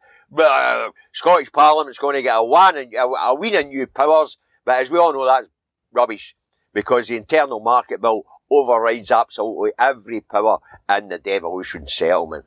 Scottish 1.12 1.52
Parliament's 1.52 1.98
going 1.98 2.16
to 2.16 2.22
get 2.22 2.36
a, 2.36 2.44
one, 2.44 2.76
a, 2.76 2.98
a 2.98 3.34
win 3.34 3.54
of 3.54 3.66
new 3.66 3.86
powers 3.86 4.38
but 4.64 4.80
as 4.80 4.90
we 4.90 4.98
all 4.98 5.12
know, 5.12 5.24
that's 5.24 5.48
rubbish 5.92 6.36
because 6.72 7.08
the 7.08 7.16
internal 7.16 7.60
market 7.60 8.00
bill 8.00 8.24
overrides 8.50 9.10
absolutely 9.10 9.72
every 9.78 10.20
power 10.20 10.58
in 10.88 11.08
the 11.08 11.18
devolution 11.18 11.86
settlement. 11.86 12.44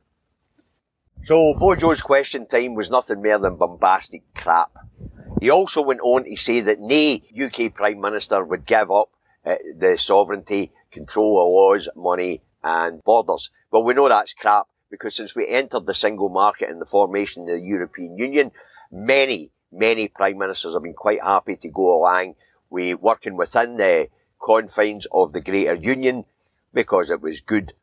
So 1.24 1.56
Bojo's 1.56 2.02
question 2.02 2.48
time 2.48 2.76
was 2.76 2.90
nothing 2.90 3.22
more 3.22 3.40
than 3.40 3.56
bombastic 3.56 4.24
crap. 4.36 4.72
He 5.42 5.50
also 5.50 5.82
went 5.82 6.02
on 6.02 6.24
to 6.26 6.36
say 6.36 6.62
that 6.62 6.80
no 6.80 7.20
UK 7.46 7.74
Prime 7.74 8.00
Minister 8.00 8.44
would 8.44 8.66
give 8.66 8.92
up 8.92 9.10
uh, 9.46 9.56
the 9.78 9.98
sovereignty, 9.98 10.72
control 10.92 11.42
of 11.42 11.52
laws, 11.52 11.90
money 11.96 12.42
and 12.64 13.04
borders. 13.04 13.50
Well, 13.72 13.84
we 13.84 13.94
know 13.94 14.08
that's 14.08 14.34
crap 14.34 14.68
because 14.90 15.16
since 15.16 15.36
we 15.36 15.48
entered 15.48 15.86
the 15.86 15.94
single 15.94 16.30
market 16.30 16.70
and 16.70 16.82
the 16.82 16.86
formation 16.86 17.44
of 17.44 17.50
the 17.50 17.60
European 17.60 18.18
Union, 18.18 18.52
many 18.92 19.52
many 19.72 20.08
prime 20.08 20.38
ministers 20.38 20.74
have 20.74 20.84
been 20.84 20.94
quite 20.94 21.22
happy 21.22 21.56
to 21.58 21.68
go 21.70 22.00
along 22.00 22.36
with 22.70 23.00
working 23.02 23.36
within 23.36 23.78
the 23.78 24.08
confines 24.42 25.08
of 25.12 25.34
the 25.34 25.42
greater 25.42 25.76
union 25.76 26.26
because 26.74 27.10
it 27.10 27.22
was 27.22 27.42
good 27.42 27.74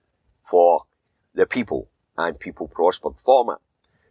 for 0.48 0.84
the 1.34 1.46
people 1.46 1.88
and 2.16 2.38
people 2.38 2.68
prospered 2.68 3.14
from 3.24 3.50
it. 3.50 3.58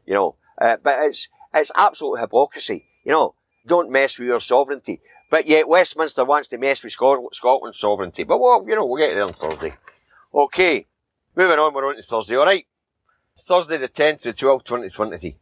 You 0.06 0.13
know, 0.13 0.36
uh, 0.60 0.77
but 0.84 0.95
it's, 1.01 1.30
it's 1.54 1.71
absolute 1.75 2.19
hypocrisy. 2.19 2.86
You 3.04 3.12
know, 3.12 3.36
don't 3.67 3.91
mess 3.91 4.17
with 4.17 4.27
your 4.27 4.39
sovereignty. 4.39 5.01
But 5.30 5.47
yet 5.47 5.67
Westminster 5.67 6.25
wants 6.25 6.49
to 6.49 6.58
mess 6.58 6.84
with 6.84 6.91
Scotland's 6.91 7.80
sovereignty. 7.80 8.23
But 8.23 8.39
well, 8.39 8.65
you 8.67 8.75
know, 8.75 8.86
we'll 8.86 8.97
get 8.97 9.13
there 9.13 9.23
on 9.23 9.34
Thursday. 9.34 9.75
Okay. 10.34 10.88
Moving 11.36 11.60
on, 11.60 11.73
we're 11.73 11.88
on 11.88 11.95
to 11.95 12.01
Thursday, 12.01 12.36
alright? 12.36 12.65
Thursday 13.41 13.77
the 13.77 13.89
10th 13.89 14.21
to 14.21 14.34
12th, 14.34 14.65
2020. 14.65 15.36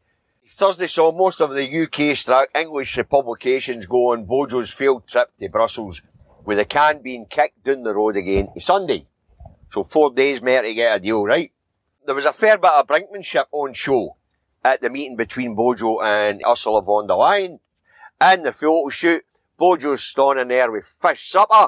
Thursday 0.47 0.87
saw 0.87 1.11
most 1.11 1.41
of 1.41 1.53
the 1.53 1.83
UK 1.83 2.49
English 2.55 2.97
publications 3.09 3.85
go 3.85 4.13
on 4.13 4.25
Bojo's 4.25 4.71
field 4.71 5.05
trip 5.05 5.31
to 5.37 5.49
Brussels, 5.49 6.01
with 6.45 6.57
the 6.57 6.65
can 6.65 7.01
being 7.01 7.25
kicked 7.25 7.65
down 7.65 7.83
the 7.83 7.93
road 7.93 8.15
again 8.15 8.47
to 8.53 8.61
Sunday. 8.61 9.05
So 9.71 9.83
four 9.83 10.11
days 10.11 10.41
more 10.41 10.61
to 10.61 10.73
get 10.73 10.95
a 10.95 10.99
deal, 10.99 11.25
right? 11.25 11.51
There 12.05 12.15
was 12.15 12.25
a 12.25 12.31
fair 12.31 12.57
bit 12.57 12.71
of 12.71 12.87
brinkmanship 12.87 13.45
on 13.51 13.73
show 13.73 14.15
at 14.63 14.81
the 14.81 14.89
meeting 14.89 15.17
between 15.17 15.53
Bojo 15.53 15.99
and 15.99 16.41
Ursula 16.47 16.81
von 16.81 17.05
der 17.05 17.15
Leyen. 17.15 17.59
In 18.21 18.43
the 18.43 18.53
photo 18.53 18.89
shoot, 18.89 19.25
Bojo's 19.57 20.03
standing 20.03 20.47
there 20.47 20.71
with 20.71 20.85
fish 21.01 21.29
supper, 21.29 21.67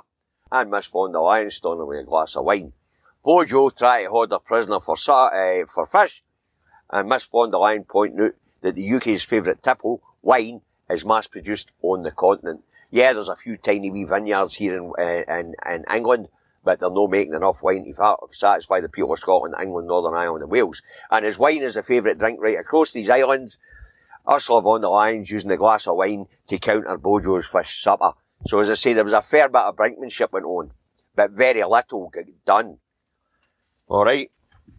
and 0.49 0.71
Miss 0.71 0.85
von 0.85 1.11
der 1.11 1.19
Leyen 1.19 1.51
standing 1.51 1.85
with 1.85 1.99
a 1.99 2.03
glass 2.03 2.37
of 2.37 2.45
wine. 2.45 2.71
Bojo 3.23 3.69
tried 3.69 4.03
to 4.03 4.09
hold 4.09 4.31
a 4.31 4.39
prisoner 4.39 4.79
for, 4.79 4.95
uh, 5.07 5.65
for 5.67 5.85
fish, 5.85 6.23
and 6.89 7.07
Miss 7.07 7.23
von 7.25 7.51
der 7.51 7.57
Leyen 7.57 7.87
pointing 7.87 8.19
out 8.19 8.33
that 8.61 8.75
the 8.75 8.93
UK's 8.93 9.23
favourite 9.23 9.61
tipple, 9.61 10.01
wine, 10.21 10.61
is 10.89 11.05
mass 11.05 11.27
produced 11.27 11.71
on 11.83 12.01
the 12.03 12.11
continent. 12.11 12.61
Yeah, 12.89 13.13
there's 13.13 13.29
a 13.29 13.35
few 13.35 13.57
tiny 13.57 13.91
wee 13.91 14.05
vineyards 14.05 14.55
here 14.55 14.75
in, 14.75 14.91
uh, 14.97 15.33
in, 15.33 15.53
in 15.71 15.85
England, 15.93 16.29
but 16.63 16.79
they're 16.79 16.89
not 16.89 17.09
making 17.09 17.33
enough 17.33 17.61
wine 17.61 17.85
to 17.85 18.17
satisfy 18.31 18.81
the 18.81 18.89
people 18.89 19.13
of 19.13 19.19
Scotland, 19.19 19.55
England, 19.61 19.87
Northern 19.87 20.15
Ireland 20.17 20.43
and 20.43 20.51
Wales. 20.51 20.81
And 21.09 21.25
as 21.25 21.39
wine 21.39 21.61
is 21.61 21.75
a 21.75 21.83
favourite 21.83 22.17
drink 22.17 22.39
right 22.41 22.59
across 22.59 22.91
these 22.91 23.09
islands, 23.09 23.59
Ursula 24.29 24.61
von 24.61 24.81
der 24.81 24.87
Leyen's 24.87 25.29
using 25.29 25.51
a 25.51 25.57
glass 25.57 25.87
of 25.87 25.95
wine 25.95 26.27
to 26.47 26.57
counter 26.57 26.97
Bojo's 26.97 27.47
fish 27.47 27.81
supper. 27.81 28.13
So 28.47 28.59
as 28.59 28.69
I 28.69 28.73
say, 28.73 28.93
there 28.93 29.03
was 29.03 29.13
a 29.13 29.21
fair 29.21 29.47
bit 29.47 29.61
of 29.61 29.75
brinkmanship 29.75 30.31
went 30.31 30.45
on, 30.45 30.71
but 31.15 31.31
very 31.31 31.63
little 31.63 32.11
done. 32.45 32.77
Alright. 33.91 34.31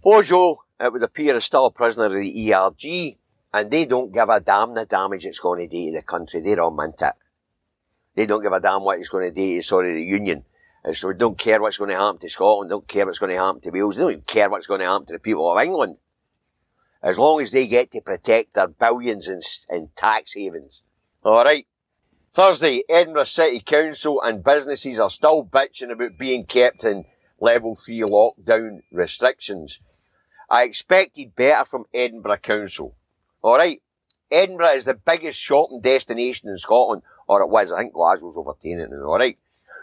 Bojo, 0.02 0.62
it 0.80 0.90
would 0.90 1.02
appear, 1.02 1.36
is 1.36 1.44
still 1.44 1.66
a 1.66 1.70
prisoner 1.70 2.06
of 2.06 2.12
the 2.12 2.54
ERG, 2.54 3.18
and 3.52 3.70
they 3.70 3.84
don't 3.84 4.10
give 4.10 4.30
a 4.30 4.40
damn 4.40 4.72
the 4.72 4.86
damage 4.86 5.26
it's 5.26 5.38
going 5.38 5.60
to 5.60 5.68
do 5.68 5.90
to 5.90 5.98
the 5.98 6.02
country. 6.02 6.40
They're 6.40 6.62
all 6.62 6.70
mint 6.70 7.02
it. 7.02 7.12
They 8.14 8.24
don't 8.24 8.42
give 8.42 8.54
a 8.54 8.60
damn 8.60 8.84
what 8.84 8.98
it's 8.98 9.10
going 9.10 9.28
to 9.28 9.34
do 9.34 9.56
to, 9.56 9.62
sorry, 9.62 9.92
the 9.92 10.02
Union. 10.02 10.44
So 10.94 11.08
they 11.08 11.18
don't 11.18 11.36
care 11.36 11.60
what's 11.60 11.76
going 11.76 11.90
to 11.90 11.96
happen 11.96 12.20
to 12.20 12.28
Scotland, 12.30 12.70
don't 12.70 12.88
care 12.88 13.04
what's 13.04 13.18
going 13.18 13.32
to 13.32 13.36
happen 13.36 13.60
to 13.60 13.70
Wales, 13.70 13.96
they 13.96 14.02
don't 14.02 14.12
even 14.12 14.24
care 14.24 14.48
what's 14.48 14.66
going 14.66 14.80
to 14.80 14.86
happen 14.86 15.06
to 15.08 15.12
the 15.12 15.18
people 15.18 15.52
of 15.52 15.62
England. 15.62 15.98
As 17.02 17.18
long 17.18 17.42
as 17.42 17.52
they 17.52 17.66
get 17.66 17.90
to 17.90 18.00
protect 18.00 18.54
their 18.54 18.68
billions 18.68 19.28
in, 19.28 19.40
in 19.68 19.90
tax 19.94 20.32
havens. 20.32 20.84
Alright. 21.22 21.66
Thursday, 22.32 22.82
Edinburgh 22.88 23.24
City 23.24 23.60
Council 23.60 24.22
and 24.22 24.42
businesses 24.42 24.98
are 24.98 25.10
still 25.10 25.44
bitching 25.44 25.92
about 25.92 26.16
being 26.18 26.46
kept 26.46 26.82
in 26.82 27.04
level 27.42 27.74
3 27.74 28.00
lockdown 28.00 28.82
restrictions. 28.92 29.80
I 30.48 30.62
expected 30.62 31.34
better 31.34 31.64
from 31.64 31.86
Edinburgh 31.92 32.38
Council. 32.38 32.94
Alright. 33.42 33.82
Edinburgh 34.30 34.74
is 34.74 34.84
the 34.84 34.94
biggest 34.94 35.38
shopping 35.38 35.80
destination 35.80 36.48
in 36.48 36.56
Scotland, 36.56 37.02
or 37.26 37.42
it 37.42 37.48
was. 37.48 37.72
I 37.72 37.80
think 37.80 37.94
Glasgow's 37.94 38.36
overtaken 38.36 38.80
it 38.80 38.92
alright? 38.92 39.38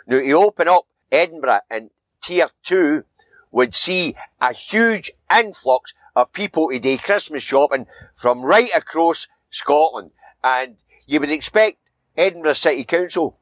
Now, 0.07 0.19
to 0.19 0.31
open 0.31 0.69
up 0.69 0.87
Edinburgh 1.11 1.59
in 1.69 1.89
tier 2.23 2.49
two 2.63 3.03
would 3.51 3.75
see 3.75 4.15
a 4.39 4.53
huge 4.53 5.11
influx 5.35 5.93
of 6.15 6.31
people 6.31 6.69
to 6.69 6.79
do 6.79 6.97
Christmas 6.97 7.43
shopping 7.43 7.87
from 8.15 8.41
right 8.41 8.69
across 8.75 9.27
Scotland. 9.49 10.11
And 10.43 10.77
you 11.05 11.19
would 11.19 11.31
expect 11.31 11.77
Edinburgh 12.15 12.53
City 12.53 12.85
Council 12.85 13.37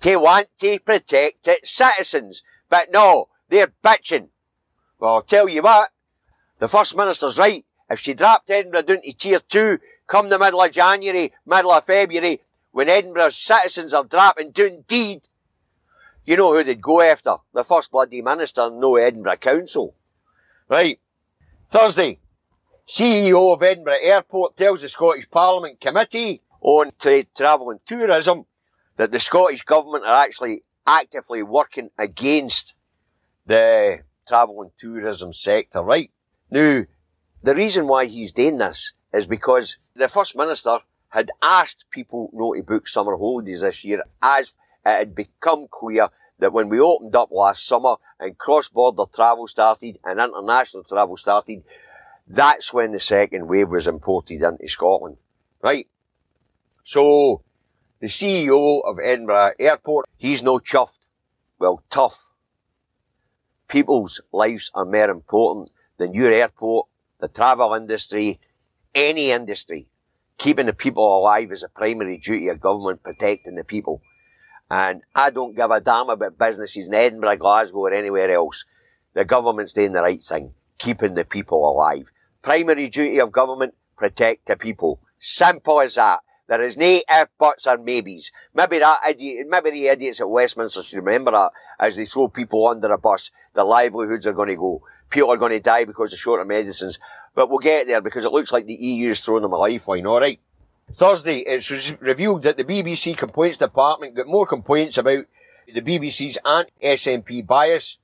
to 0.00 0.16
want 0.16 0.48
to 0.58 0.80
protect 0.80 1.46
its 1.46 1.70
citizens. 1.70 2.42
But 2.70 2.90
no, 2.90 3.28
they're 3.50 3.72
bitching. 3.84 4.28
Well, 4.98 5.16
I'll 5.16 5.22
tell 5.22 5.48
you 5.48 5.62
what, 5.62 5.90
the 6.58 6.68
First 6.68 6.96
Minister's 6.96 7.38
right. 7.38 7.66
If 7.90 7.98
she 7.98 8.14
dropped 8.14 8.48
Edinburgh 8.48 8.82
down 8.82 9.02
to 9.02 9.12
tier 9.12 9.40
two, 9.40 9.78
come 10.06 10.28
the 10.28 10.38
middle 10.38 10.62
of 10.62 10.70
January, 10.70 11.32
middle 11.44 11.72
of 11.72 11.84
February, 11.84 12.40
when 12.70 12.88
Edinburgh's 12.88 13.36
citizens 13.36 13.92
are 13.92 14.04
dropping 14.04 14.52
down 14.52 14.84
deed, 14.86 15.22
you 16.24 16.36
know 16.36 16.54
who 16.54 16.62
they'd 16.62 16.80
go 16.80 17.00
after? 17.00 17.36
The 17.52 17.64
First 17.64 17.90
Bloody 17.90 18.22
Minister, 18.22 18.70
no 18.70 18.96
Edinburgh 18.96 19.38
Council. 19.38 19.94
Right. 20.68 21.00
Thursday. 21.68 22.20
CEO 22.86 23.52
of 23.52 23.62
Edinburgh 23.62 23.98
Airport 24.02 24.56
tells 24.56 24.82
the 24.82 24.88
Scottish 24.88 25.28
Parliament 25.30 25.80
Committee 25.80 26.42
on 26.60 26.92
Trade, 27.00 27.28
Travel 27.36 27.70
and 27.70 27.80
Tourism 27.86 28.44
that 28.96 29.10
the 29.10 29.18
Scottish 29.18 29.62
Government 29.62 30.04
are 30.04 30.22
actually 30.22 30.62
actively 30.86 31.42
working 31.42 31.90
against 31.98 32.74
the 33.46 34.00
travel 34.26 34.62
and 34.62 34.70
tourism 34.78 35.32
sector, 35.32 35.82
right? 35.82 36.10
Now, 36.50 36.84
the 37.42 37.54
reason 37.54 37.86
why 37.86 38.06
he's 38.06 38.32
doing 38.32 38.58
this 38.58 38.92
is 39.12 39.26
because 39.26 39.78
the 39.94 40.08
First 40.08 40.36
Minister 40.36 40.78
had 41.08 41.30
asked 41.42 41.84
people 41.90 42.30
not 42.32 42.54
to 42.54 42.62
book 42.62 42.86
summer 42.86 43.16
holidays 43.16 43.62
this 43.62 43.84
year 43.84 44.04
as 44.22 44.52
it 44.86 44.98
had 44.98 45.14
become 45.14 45.66
clear 45.70 46.08
that 46.38 46.52
when 46.52 46.68
we 46.68 46.80
opened 46.80 47.14
up 47.16 47.30
last 47.30 47.66
summer 47.66 47.96
and 48.18 48.38
cross-border 48.38 49.04
travel 49.12 49.46
started 49.46 49.98
and 50.04 50.20
international 50.20 50.84
travel 50.84 51.16
started, 51.16 51.62
that's 52.26 52.72
when 52.72 52.92
the 52.92 53.00
second 53.00 53.48
wave 53.48 53.68
was 53.68 53.86
imported 53.86 54.42
into 54.42 54.68
Scotland. 54.68 55.16
Right? 55.62 55.88
So, 56.82 57.42
the 58.00 58.06
CEO 58.06 58.82
of 58.84 58.98
Edinburgh 58.98 59.52
Airport, 59.58 60.06
he's 60.16 60.42
no 60.42 60.58
chuffed. 60.58 60.98
Well, 61.58 61.82
tough. 61.90 62.28
People's 63.68 64.20
lives 64.32 64.70
are 64.74 64.86
more 64.86 65.10
important 65.10 65.70
than 65.98 66.14
your 66.14 66.32
airport, 66.32 66.88
the 67.20 67.28
travel 67.28 67.74
industry, 67.74 68.40
any 68.94 69.30
industry. 69.30 69.86
Keeping 70.38 70.66
the 70.66 70.72
people 70.72 71.18
alive 71.18 71.52
is 71.52 71.62
a 71.62 71.68
primary 71.68 72.16
duty 72.16 72.48
of 72.48 72.60
government 72.60 73.02
protecting 73.02 73.54
the 73.54 73.64
people. 73.64 74.00
And 74.70 75.02
I 75.14 75.30
don't 75.30 75.54
give 75.54 75.70
a 75.70 75.80
damn 75.80 76.08
about 76.08 76.38
businesses 76.38 76.86
in 76.86 76.94
Edinburgh, 76.94 77.36
Glasgow 77.36 77.80
or 77.80 77.92
anywhere 77.92 78.30
else. 78.30 78.64
The 79.12 79.24
government's 79.24 79.74
doing 79.74 79.92
the 79.92 80.00
right 80.00 80.22
thing, 80.22 80.54
keeping 80.78 81.14
the 81.14 81.24
people 81.24 81.68
alive. 81.68 82.10
Primary 82.42 82.88
duty 82.88 83.18
of 83.20 83.32
government, 83.32 83.74
protect 83.96 84.46
the 84.46 84.56
people. 84.56 85.00
Simple 85.18 85.82
as 85.82 85.96
that. 85.96 86.20
There 86.50 86.62
is 86.62 86.76
no 86.76 87.00
if, 87.08 87.28
buts 87.38 87.68
or 87.68 87.78
maybes. 87.78 88.32
Maybe 88.52 88.80
that 88.80 88.98
idiot, 89.08 89.46
maybe 89.48 89.70
the 89.70 89.86
idiots 89.86 90.20
at 90.20 90.28
Westminster 90.28 90.82
should 90.82 90.96
remember 90.96 91.30
that 91.30 91.52
as 91.78 91.94
they 91.94 92.06
throw 92.06 92.26
people 92.26 92.66
under 92.66 92.92
a 92.92 92.98
bus, 92.98 93.30
their 93.54 93.62
livelihoods 93.62 94.26
are 94.26 94.32
going 94.32 94.48
to 94.48 94.56
go. 94.56 94.82
People 95.10 95.32
are 95.32 95.36
going 95.36 95.52
to 95.52 95.60
die 95.60 95.84
because 95.84 96.12
of 96.12 96.18
shorter 96.18 96.44
medicines. 96.44 96.98
But 97.36 97.50
we'll 97.50 97.60
get 97.60 97.86
there 97.86 98.00
because 98.00 98.24
it 98.24 98.32
looks 98.32 98.50
like 98.50 98.66
the 98.66 98.74
EU 98.74 99.10
is 99.10 99.20
throwing 99.20 99.42
them 99.42 99.52
a 99.52 99.58
lifeline, 99.58 100.08
alright? 100.08 100.40
Thursday, 100.92 101.38
it's 101.38 101.70
revealed 102.00 102.42
that 102.42 102.56
the 102.56 102.64
BBC 102.64 103.16
Complaints 103.16 103.58
Department 103.58 104.16
got 104.16 104.26
more 104.26 104.44
complaints 104.44 104.98
about 104.98 105.26
the 105.72 105.80
BBC's 105.80 106.36
anti-SNP 106.44 107.46
bias 107.46 107.98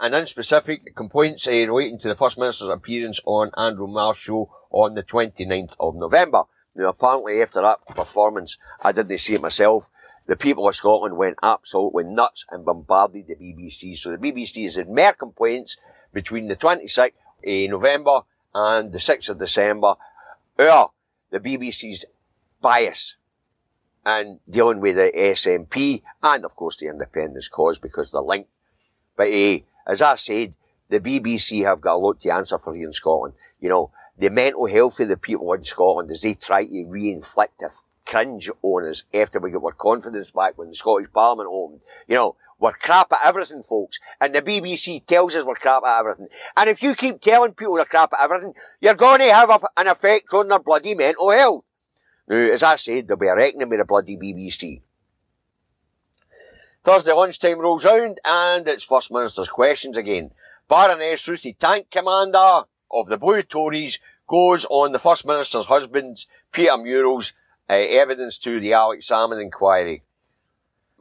and 0.00 0.14
in 0.14 0.24
specific 0.24 0.96
complaints 0.96 1.46
uh, 1.46 1.50
relating 1.50 1.98
to 1.98 2.08
the 2.08 2.14
First 2.14 2.38
Minister's 2.38 2.70
appearance 2.70 3.20
on 3.26 3.50
Andrew 3.58 3.92
show 4.14 4.50
on 4.70 4.94
the 4.94 5.02
29th 5.02 5.74
of 5.78 5.96
November. 5.96 6.44
Now 6.78 6.90
apparently 6.90 7.42
after 7.42 7.60
that 7.60 7.84
performance, 7.94 8.56
I 8.80 8.92
didn't 8.92 9.18
see 9.18 9.34
it 9.34 9.42
myself, 9.42 9.90
the 10.26 10.36
people 10.36 10.68
of 10.68 10.76
Scotland 10.76 11.16
went 11.16 11.38
absolutely 11.42 12.04
nuts 12.04 12.46
and 12.50 12.64
bombarded 12.64 13.26
the 13.26 13.34
BBC. 13.34 13.98
So 13.98 14.10
the 14.10 14.18
BBC 14.18 14.62
has 14.62 14.76
had 14.76 14.88
more 14.88 15.12
complaints 15.12 15.76
between 16.12 16.46
the 16.46 16.56
26th 16.56 17.06
of 17.44 17.70
November 17.70 18.20
and 18.54 18.92
the 18.92 18.98
6th 18.98 19.28
of 19.28 19.38
December. 19.38 19.94
Our 20.58 20.90
the 21.30 21.40
BBC's 21.40 22.04
bias 22.60 23.16
and 24.06 24.38
dealing 24.48 24.80
with 24.80 24.96
the 24.96 25.10
SNP 25.14 26.02
and 26.22 26.44
of 26.44 26.54
course 26.54 26.76
the 26.76 26.86
independence 26.86 27.48
cause 27.48 27.78
because 27.78 28.12
they're 28.12 28.22
linked. 28.22 28.50
But 29.16 29.28
eh, 29.28 29.60
as 29.86 30.00
I 30.00 30.14
said, 30.14 30.54
the 30.88 31.00
BBC 31.00 31.64
have 31.64 31.80
got 31.80 31.94
a 31.94 31.96
lot 31.96 32.20
to 32.20 32.30
answer 32.30 32.58
for 32.58 32.74
here 32.74 32.86
in 32.86 32.92
Scotland. 32.92 33.34
You 33.60 33.68
know, 33.68 33.90
the 34.18 34.30
mental 34.30 34.66
health 34.66 35.00
of 35.00 35.08
the 35.08 35.16
people 35.16 35.52
in 35.52 35.64
Scotland 35.64 36.10
as 36.10 36.22
they 36.22 36.34
try 36.34 36.64
to 36.64 36.84
re-inflict 36.86 37.62
a 37.62 37.70
cringe 38.04 38.50
on 38.62 38.88
us 38.88 39.04
after 39.14 39.38
we 39.38 39.50
got 39.50 39.62
our 39.62 39.72
confidence 39.72 40.30
back 40.30 40.56
when 40.56 40.68
the 40.68 40.74
Scottish 40.74 41.12
Parliament 41.12 41.48
opened. 41.52 41.80
You 42.08 42.16
know, 42.16 42.36
we're 42.58 42.72
crap 42.72 43.12
at 43.12 43.20
everything, 43.24 43.62
folks. 43.62 44.00
And 44.20 44.34
the 44.34 44.42
BBC 44.42 45.06
tells 45.06 45.36
us 45.36 45.44
we're 45.44 45.54
crap 45.54 45.84
at 45.84 46.00
everything. 46.00 46.28
And 46.56 46.68
if 46.68 46.82
you 46.82 46.94
keep 46.94 47.20
telling 47.20 47.52
people 47.52 47.76
they're 47.76 47.84
crap 47.84 48.12
at 48.12 48.24
everything, 48.24 48.54
you're 48.80 48.94
going 48.94 49.20
to 49.20 49.32
have 49.32 49.50
a, 49.50 49.60
an 49.76 49.86
effect 49.86 50.32
on 50.32 50.48
their 50.48 50.58
bloody 50.58 50.94
mental 50.94 51.30
health. 51.30 51.64
Now, 52.26 52.36
as 52.36 52.62
I 52.62 52.76
said, 52.76 53.06
there'll 53.06 53.20
be 53.20 53.28
a 53.28 53.36
reckoning 53.36 53.68
with 53.68 53.78
the 53.78 53.84
bloody 53.84 54.16
BBC. 54.16 54.80
Thursday 56.82 57.12
lunchtime 57.12 57.58
rolls 57.58 57.84
round 57.84 58.20
and 58.24 58.66
it's 58.66 58.82
First 58.82 59.12
Minister's 59.12 59.48
questions 59.48 59.96
again. 59.96 60.30
Baroness 60.68 61.26
Ruthie 61.28 61.52
Tank 61.52 61.90
Commander 61.90 62.64
of 62.90 63.08
the 63.08 63.18
Blue 63.18 63.42
Tories 63.42 63.98
goes 64.26 64.64
on 64.68 64.92
the 64.92 64.98
First 64.98 65.26
Minister's 65.26 65.66
husband's 65.66 66.26
Peter 66.52 66.76
Murrell's 66.76 67.32
uh, 67.68 67.74
evidence 67.74 68.38
to 68.38 68.60
the 68.60 68.72
Alex 68.72 69.08
Salmond 69.08 69.42
inquiry. 69.42 70.02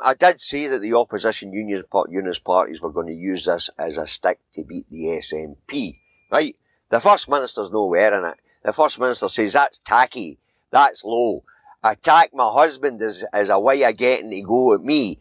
I 0.04 0.14
did 0.14 0.42
say 0.42 0.68
that 0.68 0.80
the 0.80 0.94
opposition 0.94 1.54
unionist 1.54 2.44
parties 2.44 2.82
were 2.82 2.92
going 2.92 3.08
to 3.08 3.14
use 3.14 3.46
this 3.46 3.70
as 3.78 3.98
a 3.98 4.06
stick 4.06 4.40
to 4.54 4.64
beat 4.64 4.86
the 4.92 5.06
SNP. 5.06 5.98
Right? 6.32 6.56
The 6.90 7.00
First 7.00 7.30
Minister's 7.30 7.72
nowhere 7.72 8.18
in 8.18 8.30
it. 8.30 8.40
The 8.64 8.74
First 8.74 9.00
Minister 9.00 9.28
says 9.28 9.54
that's 9.54 9.80
tacky. 9.80 10.38
That's 10.72 11.04
low. 11.04 11.44
Attack 11.84 12.32
my 12.34 12.52
husband 12.52 13.02
as, 13.02 13.26
as 13.34 13.50
a 13.50 13.60
way 13.60 13.84
of 13.84 13.98
getting 13.98 14.30
to 14.30 14.42
go 14.42 14.74
at 14.74 14.82
me. 14.82 15.20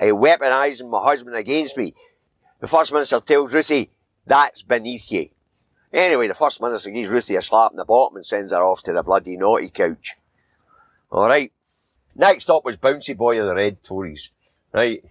Uh, 0.00 0.06
weaponising 0.06 0.88
my 0.88 1.02
husband 1.02 1.36
against 1.36 1.76
me. 1.76 1.94
The 2.60 2.68
First 2.68 2.92
Minister 2.92 3.20
tells 3.20 3.52
Ruthie, 3.52 3.90
that's 4.26 4.62
beneath 4.62 5.10
you. 5.10 5.28
Anyway, 5.92 6.28
the 6.28 6.34
First 6.34 6.62
Minister 6.62 6.90
gives 6.90 7.10
Ruthie 7.10 7.36
a 7.36 7.42
slap 7.42 7.72
in 7.72 7.76
the 7.76 7.84
bottom 7.84 8.16
and 8.16 8.26
sends 8.26 8.52
her 8.52 8.62
off 8.62 8.82
to 8.84 8.92
the 8.92 9.02
bloody 9.02 9.36
naughty 9.36 9.68
couch. 9.68 10.16
Alright. 11.10 11.52
Next 12.14 12.48
up 12.50 12.64
was 12.64 12.76
Bouncy 12.76 13.16
Boy 13.16 13.40
of 13.40 13.46
the 13.46 13.54
Red 13.54 13.82
Tories. 13.82 14.30
Right. 14.72 15.04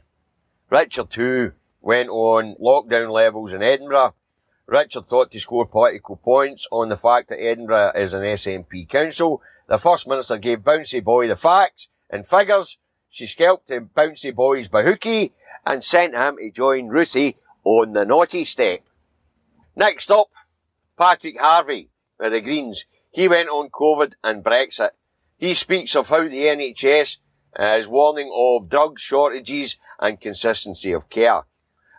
Richard 0.69 1.09
too 1.09 1.53
went 1.81 2.09
on 2.09 2.55
lockdown 2.61 3.11
levels 3.11 3.53
in 3.53 3.61
Edinburgh. 3.61 4.13
Richard 4.67 5.07
thought 5.07 5.31
to 5.31 5.39
score 5.39 5.65
political 5.65 6.15
points 6.17 6.67
on 6.71 6.89
the 6.89 6.97
fact 6.97 7.29
that 7.29 7.41
Edinburgh 7.41 7.93
is 7.95 8.13
an 8.13 8.21
SNP 8.21 8.87
council. 8.87 9.41
The 9.67 9.77
First 9.77 10.07
Minister 10.07 10.37
gave 10.37 10.59
Bouncy 10.59 11.03
Boy 11.03 11.27
the 11.27 11.35
facts 11.35 11.89
and 12.09 12.27
figures. 12.27 12.77
She 13.09 13.27
scalped 13.27 13.69
him 13.69 13.89
Bouncy 13.95 14.33
Boy's 14.33 14.69
bahookie 14.69 15.31
and 15.65 15.83
sent 15.83 16.15
him 16.15 16.37
to 16.37 16.51
join 16.51 16.87
Ruthie 16.87 17.37
on 17.63 17.93
the 17.93 18.05
naughty 18.05 18.45
step. 18.45 18.81
Next 19.75 20.11
up, 20.11 20.29
Patrick 20.99 21.39
Harvie 21.39 21.89
of 22.19 22.33
the 22.33 22.41
Greens. 22.41 22.85
He 23.09 23.29
went 23.29 23.47
on 23.47 23.69
COVID 23.69 24.15
and 24.21 24.43
Brexit. 24.43 24.89
He 25.37 25.53
speaks 25.53 25.95
of 25.95 26.09
how 26.09 26.23
the 26.23 26.43
NHS 26.43 27.17
uh, 27.57 27.77
is 27.79 27.87
warning 27.87 28.29
of 28.35 28.67
drug 28.67 28.99
shortages 28.99 29.77
and 30.01 30.19
consistency 30.19 30.91
of 30.91 31.09
care. 31.09 31.43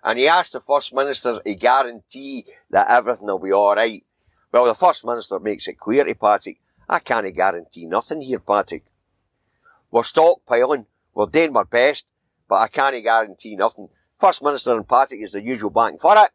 And 0.04 0.18
he 0.18 0.28
asked 0.28 0.52
the 0.52 0.60
First 0.60 0.94
Minister 0.94 1.40
to 1.40 1.54
guarantee 1.54 2.44
that 2.68 2.90
everything 2.90 3.26
will 3.26 3.38
be 3.38 3.52
alright. 3.52 4.04
Well, 4.52 4.66
the 4.66 4.74
First 4.74 5.06
Minister 5.06 5.40
makes 5.40 5.66
it 5.66 5.78
clear 5.78 6.04
to 6.04 6.14
Patrick, 6.14 6.60
I 6.86 6.98
can't 6.98 7.34
guarantee 7.34 7.86
nothing 7.86 8.20
here, 8.20 8.38
Patrick. 8.38 8.84
We're 9.90 10.02
stockpiling, 10.02 10.84
we're 11.14 11.26
doing 11.26 11.56
our 11.56 11.64
best, 11.64 12.06
but 12.48 12.56
I 12.56 12.68
can't 12.68 13.02
guarantee 13.02 13.56
nothing. 13.56 13.88
First 14.18 14.42
Minister 14.42 14.76
and 14.76 14.86
Patrick 14.86 15.22
is 15.22 15.32
the 15.32 15.40
usual 15.40 15.70
bank 15.70 16.02
for 16.02 16.14
it. 16.18 16.30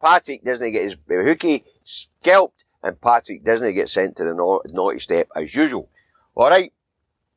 Patrick 0.00 0.44
doesn't 0.44 0.72
get 0.72 0.82
his 0.82 0.96
hooky 1.08 1.64
scalped, 1.86 2.64
and 2.82 3.00
Patrick 3.00 3.44
doesn't 3.44 3.74
get 3.74 3.88
sent 3.88 4.16
to 4.16 4.24
the 4.24 4.60
naughty 4.72 4.98
step 4.98 5.28
as 5.34 5.54
usual. 5.54 5.88
Alright. 6.36 6.72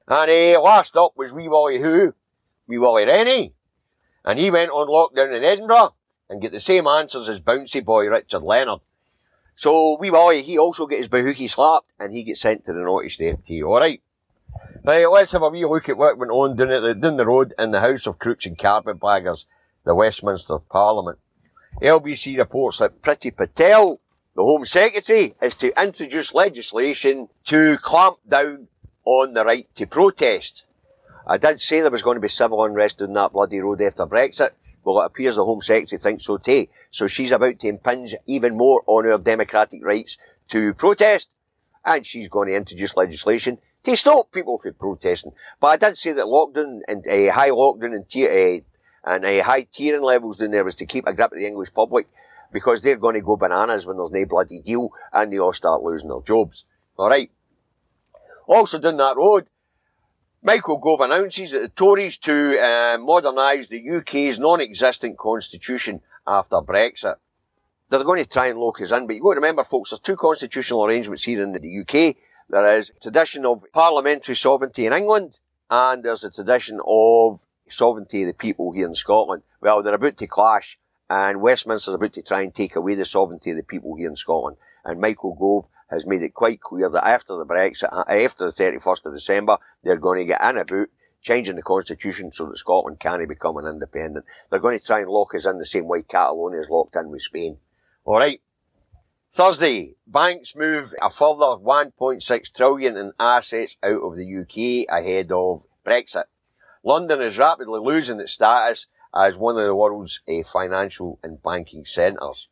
And 0.07 0.29
uh, 0.29 0.61
last 0.61 0.97
up 0.97 1.13
was 1.15 1.31
Wee 1.31 1.47
Wally 1.47 1.79
who? 1.79 2.13
Wee 2.67 2.79
Wally 2.79 3.05
Rennie. 3.05 3.53
And 4.25 4.37
he 4.37 4.51
went 4.51 4.71
on 4.71 4.87
lockdown 4.87 5.35
in 5.35 5.43
Edinburgh 5.43 5.95
and 6.29 6.41
get 6.41 6.51
the 6.51 6.59
same 6.59 6.87
answers 6.87 7.29
as 7.29 7.39
bouncy 7.39 7.83
boy 7.83 8.07
Richard 8.07 8.43
Leonard. 8.43 8.79
So 9.55 9.97
Wee 9.99 10.11
Wally, 10.11 10.41
he 10.41 10.57
also 10.57 10.87
get 10.87 10.97
his 10.97 11.07
bahookie 11.07 11.49
slapped 11.49 11.91
and 11.99 12.13
he 12.13 12.23
gets 12.23 12.41
sent 12.41 12.65
to 12.65 12.73
the 12.73 12.79
naughty 12.79 13.09
step 13.09 13.45
too. 13.45 13.65
Alright. 13.65 14.01
Right, 14.83 15.05
let's 15.05 15.31
have 15.33 15.43
a 15.43 15.49
wee 15.49 15.65
look 15.65 15.89
at 15.89 15.97
what 15.97 16.17
went 16.17 16.31
on 16.31 16.55
down, 16.55 16.71
at 16.71 16.81
the, 16.81 16.95
down 16.95 17.17
the 17.17 17.25
road 17.25 17.53
in 17.59 17.71
the 17.71 17.81
House 17.81 18.07
of 18.07 18.17
Crooks 18.17 18.45
and 18.45 18.57
Carpetbaggers, 18.57 19.45
the 19.83 19.93
Westminster 19.93 20.57
Parliament. 20.57 21.19
LBC 21.81 22.37
reports 22.37 22.79
that 22.79 23.01
Priti 23.01 23.35
Patel, 23.35 23.99
the 24.35 24.43
Home 24.43 24.65
Secretary, 24.65 25.35
is 25.41 25.55
to 25.55 25.81
introduce 25.81 26.33
legislation 26.33 27.29
to 27.45 27.77
clamp 27.77 28.17
down 28.27 28.67
on 29.05 29.33
the 29.33 29.43
right 29.43 29.67
to 29.75 29.85
protest. 29.85 30.65
I 31.25 31.37
did 31.37 31.61
say 31.61 31.81
there 31.81 31.91
was 31.91 32.03
going 32.03 32.15
to 32.15 32.21
be 32.21 32.27
civil 32.27 32.63
unrest 32.63 33.01
on 33.01 33.13
that 33.13 33.33
bloody 33.33 33.59
road 33.59 33.81
after 33.81 34.05
Brexit. 34.05 34.51
Well, 34.83 35.01
it 35.01 35.05
appears 35.05 35.35
the 35.35 35.45
Home 35.45 35.61
Secretary 35.61 35.99
thinks 35.99 36.25
so 36.25 36.37
too. 36.37 36.67
So 36.91 37.07
she's 37.07 37.31
about 37.31 37.59
to 37.59 37.67
impinge 37.67 38.15
even 38.25 38.57
more 38.57 38.81
on 38.87 39.05
our 39.07 39.17
democratic 39.17 39.83
rights 39.83 40.17
to 40.49 40.73
protest. 40.73 41.33
And 41.85 42.05
she's 42.05 42.29
going 42.29 42.47
to 42.47 42.55
introduce 42.55 42.97
legislation 42.97 43.59
to 43.83 43.95
stop 43.95 44.31
people 44.31 44.59
from 44.59 44.73
protesting. 44.73 45.33
But 45.59 45.67
I 45.67 45.77
did 45.77 45.97
say 45.97 46.13
that 46.13 46.25
lockdown 46.25 46.79
and 46.87 47.05
uh, 47.07 47.31
high 47.33 47.49
lockdown 47.49 47.95
and, 47.95 48.09
tier, 48.09 48.63
uh, 49.05 49.11
and 49.11 49.25
uh, 49.25 49.43
high 49.43 49.63
tiering 49.63 50.03
levels 50.03 50.37
down 50.37 50.51
there 50.51 50.63
was 50.63 50.75
to 50.75 50.85
keep 50.85 51.07
a 51.07 51.13
grip 51.13 51.31
of 51.31 51.37
the 51.37 51.45
English 51.45 51.73
public 51.73 52.07
because 52.51 52.81
they're 52.81 52.97
going 52.97 53.15
to 53.15 53.21
go 53.21 53.37
bananas 53.37 53.85
when 53.85 53.97
there's 53.97 54.11
no 54.11 54.25
bloody 54.25 54.61
deal 54.61 54.89
and 55.13 55.31
they 55.31 55.39
all 55.39 55.53
start 55.53 55.83
losing 55.83 56.09
their 56.09 56.21
jobs. 56.21 56.65
Alright. 56.97 57.31
Also 58.47 58.79
down 58.79 58.97
that 58.97 59.15
road, 59.15 59.47
Michael 60.41 60.77
Gove 60.77 61.01
announces 61.01 61.51
that 61.51 61.61
the 61.61 61.69
Tories 61.69 62.17
to 62.19 62.57
uh, 62.57 62.97
modernise 62.97 63.67
the 63.67 63.83
UK's 63.97 64.39
non-existent 64.39 65.17
constitution 65.17 66.01
after 66.25 66.57
Brexit. 66.57 67.15
They're 67.89 68.03
going 68.03 68.23
to 68.23 68.29
try 68.29 68.47
and 68.47 68.59
lock 68.59 68.79
us 68.81 68.91
in, 68.91 69.05
but 69.05 69.15
you've 69.15 69.23
got 69.23 69.33
to 69.33 69.41
remember, 69.41 69.63
folks, 69.63 69.89
there's 69.89 69.99
two 69.99 70.15
constitutional 70.15 70.85
arrangements 70.85 71.23
here 71.23 71.43
in 71.43 71.51
the 71.51 71.79
UK. 71.81 72.15
There 72.49 72.77
is 72.77 72.91
a 72.91 72.99
tradition 72.99 73.45
of 73.45 73.63
parliamentary 73.73 74.35
sovereignty 74.35 74.85
in 74.85 74.93
England, 74.93 75.37
and 75.69 76.03
there's 76.03 76.23
a 76.23 76.31
tradition 76.31 76.79
of 76.87 77.41
sovereignty 77.67 78.23
of 78.23 78.27
the 78.27 78.33
people 78.33 78.71
here 78.71 78.87
in 78.87 78.95
Scotland. 78.95 79.43
Well, 79.61 79.83
they're 79.83 79.93
about 79.93 80.17
to 80.17 80.27
clash, 80.27 80.79
and 81.09 81.41
Westminster's 81.41 81.95
about 81.95 82.13
to 82.13 82.21
try 82.21 82.41
and 82.41 82.53
take 82.53 82.75
away 82.75 82.95
the 82.95 83.05
sovereignty 83.05 83.51
of 83.51 83.57
the 83.57 83.63
people 83.63 83.95
here 83.95 84.09
in 84.09 84.15
Scotland. 84.15 84.57
And 84.85 85.01
Michael 85.01 85.35
Gove 85.35 85.69
has 85.89 86.05
made 86.05 86.21
it 86.21 86.33
quite 86.33 86.61
clear 86.61 86.89
that 86.89 87.07
after 87.07 87.35
the 87.35 87.45
Brexit, 87.45 87.91
uh, 87.91 88.03
after 88.07 88.45
the 88.45 88.51
31st 88.51 89.05
of 89.07 89.13
December, 89.13 89.57
they're 89.83 89.97
going 89.97 90.19
to 90.19 90.25
get 90.25 90.41
in 90.41 90.57
about 90.57 90.87
changing 91.21 91.55
the 91.55 91.61
constitution 91.61 92.31
so 92.31 92.45
that 92.45 92.57
Scotland 92.57 92.99
can 92.99 93.27
become 93.27 93.57
an 93.57 93.65
independent. 93.65 94.25
They're 94.49 94.59
going 94.59 94.79
to 94.79 94.85
try 94.85 94.99
and 94.99 95.09
lock 95.09 95.33
us 95.35 95.45
in 95.45 95.57
the 95.57 95.65
same 95.65 95.87
way 95.87 96.03
Catalonia 96.03 96.59
is 96.59 96.69
locked 96.69 96.95
in 96.95 97.09
with 97.09 97.23
Spain. 97.23 97.57
Alright. 98.05 98.41
Thursday, 99.31 99.95
banks 100.07 100.55
move 100.55 100.93
a 101.01 101.09
further 101.09 101.57
1.6 101.57 102.53
trillion 102.55 102.97
in 102.97 103.11
assets 103.19 103.77
out 103.83 104.01
of 104.01 104.15
the 104.15 104.37
UK 104.37 104.87
ahead 104.91 105.31
of 105.31 105.63
Brexit. 105.85 106.25
London 106.83 107.21
is 107.21 107.37
rapidly 107.37 107.79
losing 107.79 108.19
its 108.19 108.33
status 108.33 108.87
as 109.13 109.35
one 109.35 109.57
of 109.57 109.65
the 109.65 109.75
world's 109.75 110.21
uh, 110.27 110.43
financial 110.43 111.19
and 111.23 111.41
banking 111.41 111.85
centres. 111.85 112.47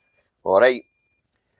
Alright. 0.45 0.85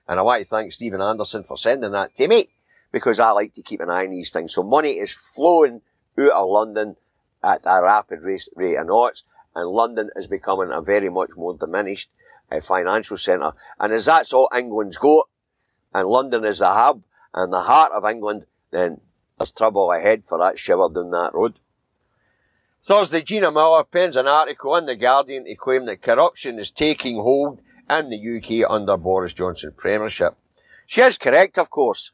And 0.08 0.18
I 0.18 0.22
want 0.22 0.42
to 0.42 0.48
thank 0.48 0.72
Stephen 0.72 1.02
Anderson 1.02 1.44
for 1.44 1.56
sending 1.56 1.92
that 1.92 2.14
to 2.16 2.28
me 2.28 2.48
because 2.90 3.20
I 3.20 3.30
like 3.30 3.54
to 3.54 3.62
keep 3.62 3.80
an 3.80 3.90
eye 3.90 4.04
on 4.04 4.10
these 4.10 4.30
things. 4.30 4.54
So 4.54 4.62
money 4.62 4.92
is 4.92 5.12
flowing 5.12 5.82
out 6.18 6.32
of 6.32 6.48
London 6.48 6.96
at 7.44 7.60
a 7.64 7.82
rapid 7.82 8.22
rate 8.22 8.48
of 8.56 8.86
knots 8.86 9.24
and 9.54 9.68
London 9.68 10.10
is 10.16 10.26
becoming 10.26 10.70
a 10.72 10.80
very 10.80 11.08
much 11.08 11.30
more 11.36 11.56
diminished 11.56 12.10
uh, 12.50 12.60
financial 12.60 13.16
centre. 13.16 13.52
And 13.78 13.92
as 13.92 14.06
that's 14.06 14.32
all 14.32 14.48
England's 14.56 14.96
got 14.96 15.28
and 15.94 16.08
London 16.08 16.44
is 16.44 16.58
the 16.58 16.72
hub 16.72 17.02
and 17.34 17.52
the 17.52 17.62
heart 17.62 17.92
of 17.92 18.04
England, 18.04 18.46
then 18.70 19.00
there's 19.38 19.50
trouble 19.52 19.92
ahead 19.92 20.24
for 20.24 20.38
that 20.38 20.58
shiver 20.58 20.88
down 20.88 21.10
that 21.10 21.34
road. 21.34 21.58
Thursday, 22.88 23.20
Gina 23.20 23.52
Miller 23.52 23.84
pens 23.84 24.16
an 24.16 24.26
article 24.26 24.74
in 24.74 24.86
The 24.86 24.96
Guardian 24.96 25.44
to 25.44 25.54
claim 25.56 25.84
that 25.84 26.00
corruption 26.00 26.58
is 26.58 26.70
taking 26.70 27.16
hold 27.16 27.60
in 27.90 28.08
the 28.08 28.16
UK 28.16 28.66
under 28.66 28.96
Boris 28.96 29.34
Johnson 29.34 29.74
premiership. 29.76 30.38
She 30.86 31.02
is 31.02 31.18
correct, 31.18 31.58
of 31.58 31.68
course. 31.68 32.12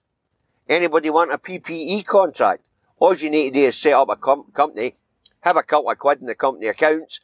Anybody 0.68 1.10
want 1.10 1.30
a 1.30 1.38
PPE 1.38 2.04
contract? 2.06 2.64
All 2.98 3.14
you 3.14 3.30
need 3.30 3.54
to 3.54 3.60
do 3.60 3.66
is 3.66 3.76
set 3.76 3.92
up 3.92 4.08
a 4.08 4.16
com- 4.16 4.50
company, 4.52 4.96
have 5.42 5.56
a 5.56 5.62
couple 5.62 5.90
of 5.90 5.98
quid 6.00 6.20
in 6.20 6.26
the 6.26 6.34
company 6.34 6.66
accounts, 6.66 7.20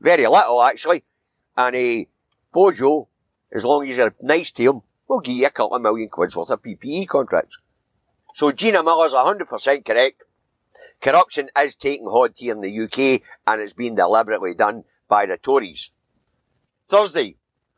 very 0.00 0.26
little 0.26 0.62
actually, 0.62 1.04
and 1.58 1.76
a 1.76 2.08
Bojo, 2.54 3.08
as 3.52 3.64
long 3.64 3.86
as 3.86 3.98
you're 3.98 4.14
nice 4.22 4.50
to 4.52 4.62
him, 4.62 4.80
will 5.06 5.20
give 5.20 5.36
you 5.36 5.44
a 5.44 5.50
couple 5.50 5.76
of 5.76 5.82
million 5.82 6.08
quid's 6.08 6.34
worth 6.34 6.48
of 6.48 6.62
PPE 6.62 7.06
contracts. 7.06 7.58
So 8.32 8.50
Gina 8.50 8.82
Miller's 8.82 9.12
100% 9.12 9.84
correct. 9.84 10.22
Corruption 11.00 11.48
is 11.58 11.76
taking 11.76 12.08
hold 12.08 12.32
here 12.34 12.54
in 12.54 12.60
the 12.60 12.80
UK 12.84 13.22
and 13.46 13.60
it's 13.60 13.72
been 13.72 13.94
deliberately 13.94 14.54
done 14.54 14.84
by 15.08 15.26
the 15.26 15.36
Tories. 15.36 15.90
Thursday, 16.86 17.36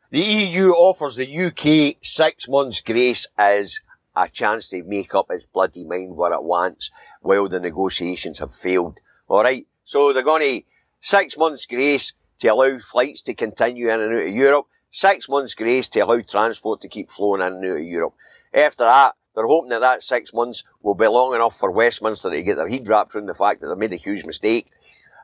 the 0.09 0.19
EU 0.19 0.71
offers 0.71 1.15
the 1.15 1.45
UK 1.45 1.97
six 2.01 2.47
months 2.49 2.81
grace 2.81 3.27
as 3.37 3.79
a 4.15 4.27
chance 4.27 4.69
to 4.69 4.83
make 4.83 5.15
up 5.15 5.27
its 5.29 5.45
bloody 5.53 5.85
mind 5.85 6.15
what 6.15 6.33
it 6.33 6.43
wants 6.43 6.91
while 7.21 7.47
the 7.47 7.59
negotiations 7.59 8.39
have 8.39 8.53
failed. 8.53 8.99
Alright? 9.29 9.67
So 9.85 10.11
they're 10.11 10.23
going 10.23 10.41
to 10.41 10.67
six 10.99 11.37
months 11.37 11.65
grace 11.65 12.13
to 12.41 12.47
allow 12.47 12.79
flights 12.79 13.21
to 13.23 13.33
continue 13.33 13.89
in 13.89 14.01
and 14.01 14.13
out 14.13 14.27
of 14.27 14.33
Europe, 14.33 14.65
six 14.89 15.29
months 15.29 15.53
grace 15.53 15.87
to 15.89 15.99
allow 15.99 16.19
transport 16.21 16.81
to 16.81 16.89
keep 16.89 17.09
flowing 17.09 17.41
in 17.41 17.53
and 17.53 17.65
out 17.65 17.77
of 17.77 17.83
Europe. 17.83 18.13
After 18.53 18.83
that, 18.83 19.15
they're 19.35 19.47
hoping 19.47 19.69
that 19.69 19.79
that 19.79 20.03
six 20.03 20.33
months 20.33 20.63
will 20.81 20.95
be 20.95 21.07
long 21.07 21.33
enough 21.33 21.57
for 21.57 21.71
Westminster 21.71 22.29
to 22.29 22.43
get 22.43 22.57
their 22.57 22.67
head 22.67 22.87
wrapped 22.87 23.15
around 23.15 23.27
the 23.27 23.33
fact 23.33 23.61
that 23.61 23.67
they 23.67 23.75
made 23.75 23.93
a 23.93 23.97
huge 23.97 24.25
mistake 24.25 24.67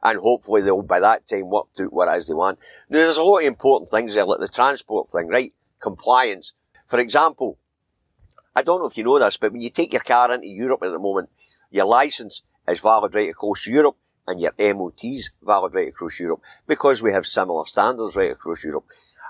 and 0.04 0.20
hopefully 0.20 0.62
they'll 0.62 0.82
by 0.82 1.00
that 1.00 1.28
time 1.28 1.50
work 1.50 1.68
out 1.80 1.94
what 1.94 2.08
as 2.08 2.28
they 2.28 2.34
want. 2.34 2.60
Now 2.90 3.00
there's 3.00 3.18
a 3.18 3.24
lot 3.24 3.40
of 3.40 3.46
important 3.46 3.90
things 3.90 4.16
there, 4.16 4.26
like 4.26 4.40
the 4.40 4.48
transport 4.48 5.10
thing, 5.10 5.28
right? 5.28 5.54
Compliance. 5.82 6.54
For 6.88 7.00
example, 7.00 7.58
I 8.56 8.64
don't 8.64 8.82
know 8.82 8.88
if 8.88 8.98
you 8.98 9.04
know 9.04 9.20
this, 9.20 9.38
but 9.38 9.52
when 9.52 9.62
you 9.62 9.70
take 9.70 9.94
your 9.94 10.02
car 10.02 10.34
into 10.34 10.48
Europe 10.48 10.82
at 10.84 10.92
the 10.92 11.00
moment, 11.00 11.30
your 11.70 11.86
license 11.86 12.44
is 12.68 12.80
valid 12.80 13.14
right 13.14 13.30
across 13.30 13.68
Europe 13.68 13.98
and 14.26 14.40
your 14.40 14.54
MOT's 14.58 15.32
valid 15.44 15.74
right 15.74 15.90
across 15.90 16.20
Europe 16.20 16.42
because 16.66 17.02
we 17.02 17.12
have 17.12 17.26
similar 17.26 17.66
standards 17.66 18.16
right 18.16 18.32
across 18.32 18.64
Europe. 18.64 18.86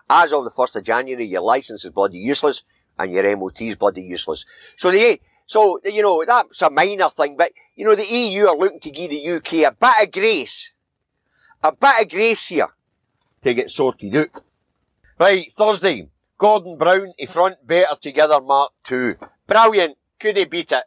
As 0.10 0.32
of 0.32 0.44
the 0.44 0.52
1st 0.52 0.78
of 0.78 0.84
January, 0.84 1.26
your 1.26 1.42
license 1.42 1.84
is 1.84 1.92
bloody 1.92 2.18
useless 2.18 2.63
and 2.97 3.12
your 3.12 3.38
MOT's 3.38 3.75
bloody 3.75 4.01
useless. 4.01 4.45
So 4.75 4.91
the 4.91 5.19
so, 5.47 5.79
you 5.86 6.01
know, 6.01 6.23
that's 6.27 6.62
a 6.62 6.69
minor 6.69 7.10
thing, 7.10 7.38
but, 7.38 7.53
you 7.73 7.86
know, 7.86 7.95
the 7.95 8.05
EU 8.05 8.47
are 8.47 8.57
looking 8.57 8.81
to 8.81 8.91
give 8.91 9.10
the 9.10 9.29
UK 9.29 9.53
a 9.65 9.71
bit 9.71 10.03
of 10.03 10.12
grace. 10.12 10.73
A 11.63 11.71
bit 11.71 12.01
of 12.01 12.10
grace 12.10 12.47
here 12.47 12.67
to 13.43 13.53
get 13.53 13.71
sorted 13.71 14.15
out. 14.15 14.43
Right, 15.17 15.51
Thursday. 15.57 16.10
Gordon 16.38 16.77
Brown 16.77 17.13
to 17.17 17.25
front 17.25 17.65
Better 17.65 17.95
Together 17.99 18.41
Mark 18.41 18.73
2. 18.83 19.15
Brilliant. 19.47 19.97
Could 20.19 20.38
he 20.38 20.45
beat 20.45 20.71
it? 20.71 20.83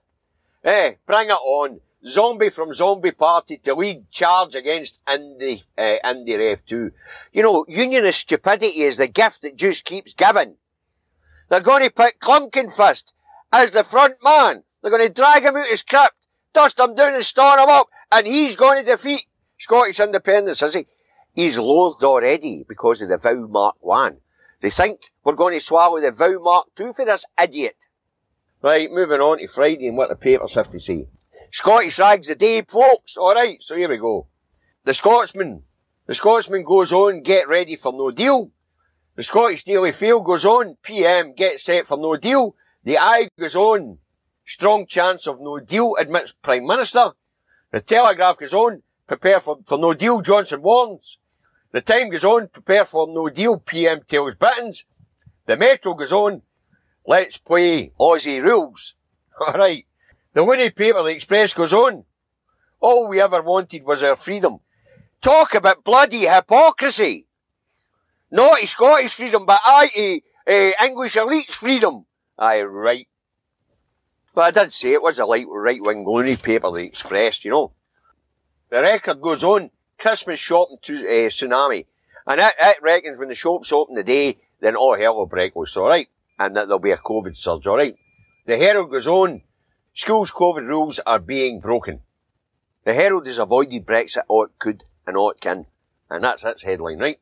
Eh, 0.62 0.92
bring 1.06 1.30
it 1.30 1.32
on. 1.32 1.80
Zombie 2.06 2.50
from 2.50 2.72
Zombie 2.72 3.10
Party 3.12 3.58
to 3.58 3.74
lead 3.74 4.10
charge 4.10 4.54
against 4.54 5.04
Indie, 5.06 5.64
uh, 5.76 5.96
Indie 6.04 6.38
Ref 6.38 6.64
2. 6.66 6.92
You 7.32 7.42
know, 7.42 7.64
unionist 7.66 8.20
stupidity 8.20 8.82
is 8.82 8.98
the 8.98 9.08
gift 9.08 9.42
that 9.42 9.56
just 9.56 9.84
keeps 9.84 10.14
giving. 10.14 10.56
They're 11.50 11.60
going 11.60 11.82
to 11.82 11.90
put 11.90 12.20
Clunkin 12.20 12.72
first 12.72 13.12
as 13.52 13.72
the 13.72 13.84
front 13.84 14.14
man. 14.22 14.62
They're 14.80 14.90
going 14.90 15.06
to 15.06 15.12
drag 15.12 15.42
him 15.42 15.56
out 15.56 15.66
his 15.66 15.82
crypt, 15.82 16.14
dust 16.54 16.78
him 16.78 16.94
down 16.94 17.14
and 17.14 17.24
store 17.24 17.58
him 17.58 17.68
up, 17.68 17.88
and 18.10 18.26
he's 18.26 18.56
going 18.56 18.82
to 18.82 18.90
defeat 18.90 19.26
Scottish 19.58 20.00
independence, 20.00 20.62
is 20.62 20.74
he? 20.74 20.86
He's 21.34 21.58
loathed 21.58 22.02
already 22.02 22.64
because 22.66 23.02
of 23.02 23.08
the 23.08 23.18
vow 23.18 23.46
Mark 23.48 23.76
1. 23.80 24.16
They 24.62 24.70
think 24.70 25.00
we're 25.24 25.34
going 25.34 25.58
to 25.58 25.64
swallow 25.64 26.00
the 26.00 26.12
vow 26.12 26.38
Mark 26.40 26.68
2 26.76 26.92
for 26.92 27.04
this 27.04 27.26
idiot. 27.40 27.76
Right, 28.62 28.90
moving 28.90 29.20
on 29.20 29.38
to 29.38 29.48
Friday 29.48 29.88
and 29.88 29.96
what 29.96 30.08
the 30.08 30.16
papers 30.16 30.54
have 30.54 30.70
to 30.70 30.80
say. 30.80 31.08
Scottish 31.50 31.98
rags 31.98 32.28
the 32.28 32.36
day, 32.36 32.62
folks. 32.62 33.16
Alright, 33.16 33.62
so 33.62 33.74
here 33.74 33.88
we 33.88 33.96
go. 33.96 34.28
The 34.84 34.94
Scotsman. 34.94 35.64
The 36.06 36.14
Scotsman 36.14 36.62
goes 36.62 36.92
on, 36.92 37.22
get 37.22 37.48
ready 37.48 37.76
for 37.76 37.92
no 37.92 38.10
deal. 38.10 38.50
The 39.16 39.22
Scottish 39.24 39.64
Daily 39.64 39.92
Fail 39.92 40.20
goes 40.20 40.44
on, 40.44 40.76
PM, 40.82 41.34
gets 41.34 41.64
set 41.64 41.86
for 41.86 41.98
no 41.98 42.16
deal. 42.16 42.54
The 42.84 42.98
Eye 42.98 43.28
goes 43.38 43.56
on, 43.56 43.98
strong 44.44 44.86
chance 44.86 45.26
of 45.26 45.40
no 45.40 45.58
deal, 45.58 45.96
admits 45.98 46.32
Prime 46.32 46.66
Minister. 46.66 47.10
The 47.72 47.80
Telegraph 47.80 48.38
goes 48.38 48.54
on, 48.54 48.82
prepare 49.06 49.40
for, 49.40 49.58
for 49.66 49.78
no 49.78 49.94
deal, 49.94 50.22
Johnson 50.22 50.62
warns. 50.62 51.18
The 51.72 51.80
Time 51.80 52.08
goes 52.10 52.24
on, 52.24 52.48
prepare 52.48 52.84
for 52.84 53.06
no 53.08 53.28
deal, 53.28 53.58
PM 53.58 54.02
tells 54.06 54.36
Bittens. 54.36 54.84
The 55.46 55.56
Metro 55.56 55.94
goes 55.94 56.12
on, 56.12 56.42
let's 57.06 57.36
play 57.36 57.92
Aussie 58.00 58.42
rules. 58.42 58.94
Alright. 59.40 59.86
The 60.32 60.44
Winnie 60.44 60.70
paper, 60.70 61.02
the 61.02 61.10
Express 61.10 61.52
goes 61.52 61.72
on. 61.72 62.04
All 62.78 63.08
we 63.08 63.20
ever 63.20 63.42
wanted 63.42 63.84
was 63.84 64.02
our 64.02 64.16
freedom. 64.16 64.60
Talk 65.20 65.54
about 65.54 65.84
bloody 65.84 66.26
hypocrisy. 66.26 67.26
Not 68.30 68.60
Scottish 68.60 69.14
freedom, 69.14 69.44
but 69.44 69.60
aye, 69.64 70.22
uh, 70.46 70.84
English 70.84 71.16
elite's 71.16 71.54
freedom. 71.54 72.06
Aye, 72.38 72.62
right. 72.62 73.08
But 74.34 74.56
I 74.56 74.62
did 74.62 74.72
say 74.72 74.92
it 74.92 75.02
was 75.02 75.18
a 75.18 75.26
light 75.26 75.46
right-wing 75.48 76.06
loony 76.06 76.36
paper, 76.36 76.70
the 76.70 76.84
Express, 76.84 77.44
you 77.44 77.50
know. 77.50 77.72
The 78.70 78.80
record 78.80 79.20
goes 79.20 79.42
on. 79.42 79.70
Christmas 79.98 80.38
shopping 80.38 80.78
to 80.82 80.94
uh, 80.94 81.28
tsunami. 81.28 81.86
And 82.26 82.40
it, 82.40 82.54
it 82.58 82.82
reckons 82.82 83.18
when 83.18 83.28
the 83.28 83.34
shops 83.34 83.72
open 83.72 83.96
today, 83.96 84.38
then 84.60 84.76
all 84.76 84.96
hell 84.96 85.16
will 85.16 85.26
break 85.26 85.56
loose, 85.56 85.76
alright? 85.76 86.08
And 86.38 86.56
that 86.56 86.68
there'll 86.68 86.78
be 86.78 86.92
a 86.92 86.96
COVID 86.96 87.36
surge, 87.36 87.66
alright? 87.66 87.96
The 88.46 88.56
Herald 88.56 88.90
goes 88.90 89.06
on. 89.06 89.42
Schools' 89.92 90.30
COVID 90.30 90.66
rules 90.66 91.00
are 91.00 91.18
being 91.18 91.60
broken. 91.60 92.00
The 92.84 92.94
Herald 92.94 93.26
has 93.26 93.38
avoided 93.38 93.84
Brexit 93.84 94.22
all 94.28 94.44
it 94.44 94.52
could 94.58 94.84
and 95.06 95.16
all 95.16 95.30
it 95.30 95.40
can. 95.40 95.66
And 96.08 96.24
that's 96.24 96.44
its 96.44 96.62
headline, 96.62 96.98
right? 96.98 97.20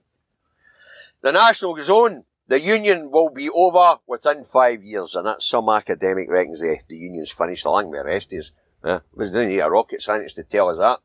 The 1.23 1.33
National 1.33 1.73
on. 1.73 2.25
The 2.47 2.61
union 2.61 3.11
will 3.11 3.29
be 3.29 3.51
over 3.51 3.99
within 4.07 4.43
five 4.43 4.83
years, 4.83 5.15
and 5.15 5.27
that's 5.27 5.47
some 5.47 5.69
academic 5.69 6.31
reckons 6.31 6.61
the, 6.61 6.79
the 6.89 6.97
union's 6.97 7.31
finished 7.31 7.67
along 7.67 7.91
with 7.91 8.01
the 8.01 8.05
rest 8.05 8.33
is. 8.33 8.53
Uh, 8.83 9.01
was 9.13 9.33
doing 9.33 9.61
a 9.61 9.69
rocket 9.69 10.01
scientist 10.01 10.37
to 10.37 10.45
tell 10.45 10.69
us 10.69 10.79
that. 10.79 11.01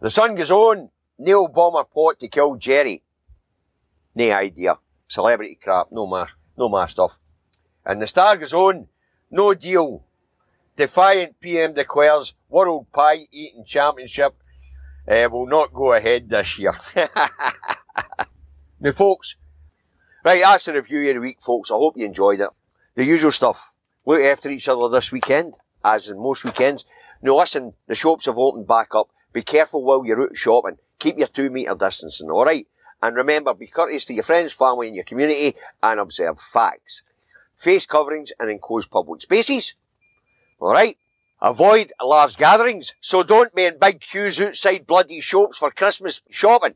The 0.00 0.10
Sun 0.10 0.36
goes 0.36 0.50
on. 0.50 0.90
Neil 1.18 1.48
Bomber 1.48 1.82
plot 1.84 2.20
to 2.20 2.28
kill 2.28 2.54
Jerry. 2.54 3.02
No 4.14 4.30
idea. 4.30 4.78
Celebrity 5.08 5.58
crap. 5.60 5.88
No 5.90 6.06
more, 6.06 6.28
no 6.56 6.68
more 6.68 6.86
stuff. 6.86 7.18
And 7.84 8.00
the 8.00 8.06
Star 8.06 8.36
goes 8.36 8.54
on. 8.54 8.86
No 9.30 9.54
deal. 9.54 10.04
Defiant 10.76 11.40
PM 11.40 11.74
declares 11.74 12.34
World 12.48 12.86
Pie 12.92 13.26
Eating 13.32 13.64
Championship 13.66 14.34
uh, 15.08 15.28
will 15.30 15.46
not 15.46 15.74
go 15.74 15.92
ahead 15.92 16.28
this 16.28 16.58
year. 16.58 16.76
now, 18.80 18.92
folks, 18.92 19.36
right, 20.24 20.40
that's 20.40 20.66
the 20.66 20.74
review 20.74 21.08
of 21.08 21.14
the 21.16 21.20
week, 21.20 21.38
folks. 21.40 21.70
I 21.70 21.74
hope 21.74 21.96
you 21.96 22.04
enjoyed 22.04 22.40
it. 22.40 22.50
The 22.94 23.04
usual 23.04 23.30
stuff. 23.30 23.72
Look 24.06 24.20
after 24.20 24.50
each 24.50 24.68
other 24.68 24.88
this 24.88 25.12
weekend, 25.12 25.54
as 25.84 26.08
in 26.08 26.18
most 26.18 26.44
weekends. 26.44 26.84
Now, 27.20 27.36
listen, 27.36 27.74
the 27.86 27.94
shops 27.94 28.26
have 28.26 28.38
opened 28.38 28.66
back 28.66 28.94
up. 28.94 29.08
Be 29.32 29.42
careful 29.42 29.84
while 29.84 30.04
you're 30.04 30.22
out 30.22 30.36
shopping. 30.36 30.78
Keep 30.98 31.18
your 31.18 31.28
two 31.28 31.50
metre 31.50 31.74
distancing, 31.74 32.30
alright? 32.30 32.66
And 33.02 33.16
remember, 33.16 33.54
be 33.54 33.66
courteous 33.66 34.04
to 34.06 34.14
your 34.14 34.24
friends, 34.24 34.52
family 34.52 34.88
and 34.88 34.96
your 34.96 35.04
community 35.04 35.56
and 35.82 36.00
observe 36.00 36.40
facts. 36.40 37.02
Face 37.56 37.86
coverings 37.86 38.32
and 38.38 38.50
enclosed 38.50 38.90
public 38.90 39.22
spaces. 39.22 39.74
Alright? 40.60 40.98
Avoid 41.40 41.92
large 42.02 42.36
gatherings, 42.36 42.94
so 43.00 43.22
don't 43.22 43.54
be 43.54 43.64
in 43.64 43.78
big 43.78 44.00
queues 44.00 44.40
outside 44.40 44.86
bloody 44.86 45.20
shops 45.20 45.58
for 45.58 45.70
Christmas 45.70 46.22
shopping. 46.30 46.74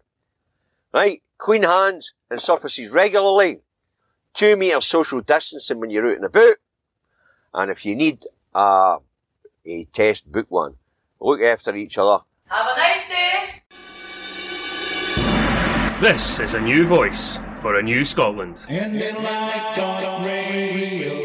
Right? 0.93 1.23
Clean 1.39 1.63
hands 1.63 2.15
and 2.31 2.41
surfaces 2.41 2.91
regularly. 2.91 3.61
Two 4.35 4.57
metre 4.57 4.81
social 4.81 5.21
distancing 5.21 5.81
when 5.81 5.91
you're 5.91 6.11
out 6.11 6.17
and 6.17 6.25
about. 6.25 6.57
And 7.55 7.71
if 7.71 7.85
you 7.85 7.95
need 7.95 8.25
uh, 8.55 8.99
a 9.67 9.85
test, 9.87 10.31
book 10.31 10.47
one. 10.51 10.75
Look 11.21 11.41
after 11.41 11.75
each 11.77 11.99
other. 11.99 12.25
Have 12.47 12.67
a 12.67 12.77
nice 12.77 13.09
day! 13.09 13.63
This 16.01 16.41
is 16.41 16.55
a 16.55 16.61
new 16.61 16.87
voice 16.87 17.39
for 17.61 17.77
a 17.79 17.83
new 17.83 18.05
Scotland. 18.05 18.67
Ending 18.69 19.15
like 19.23 20.27
radio. 20.27 21.22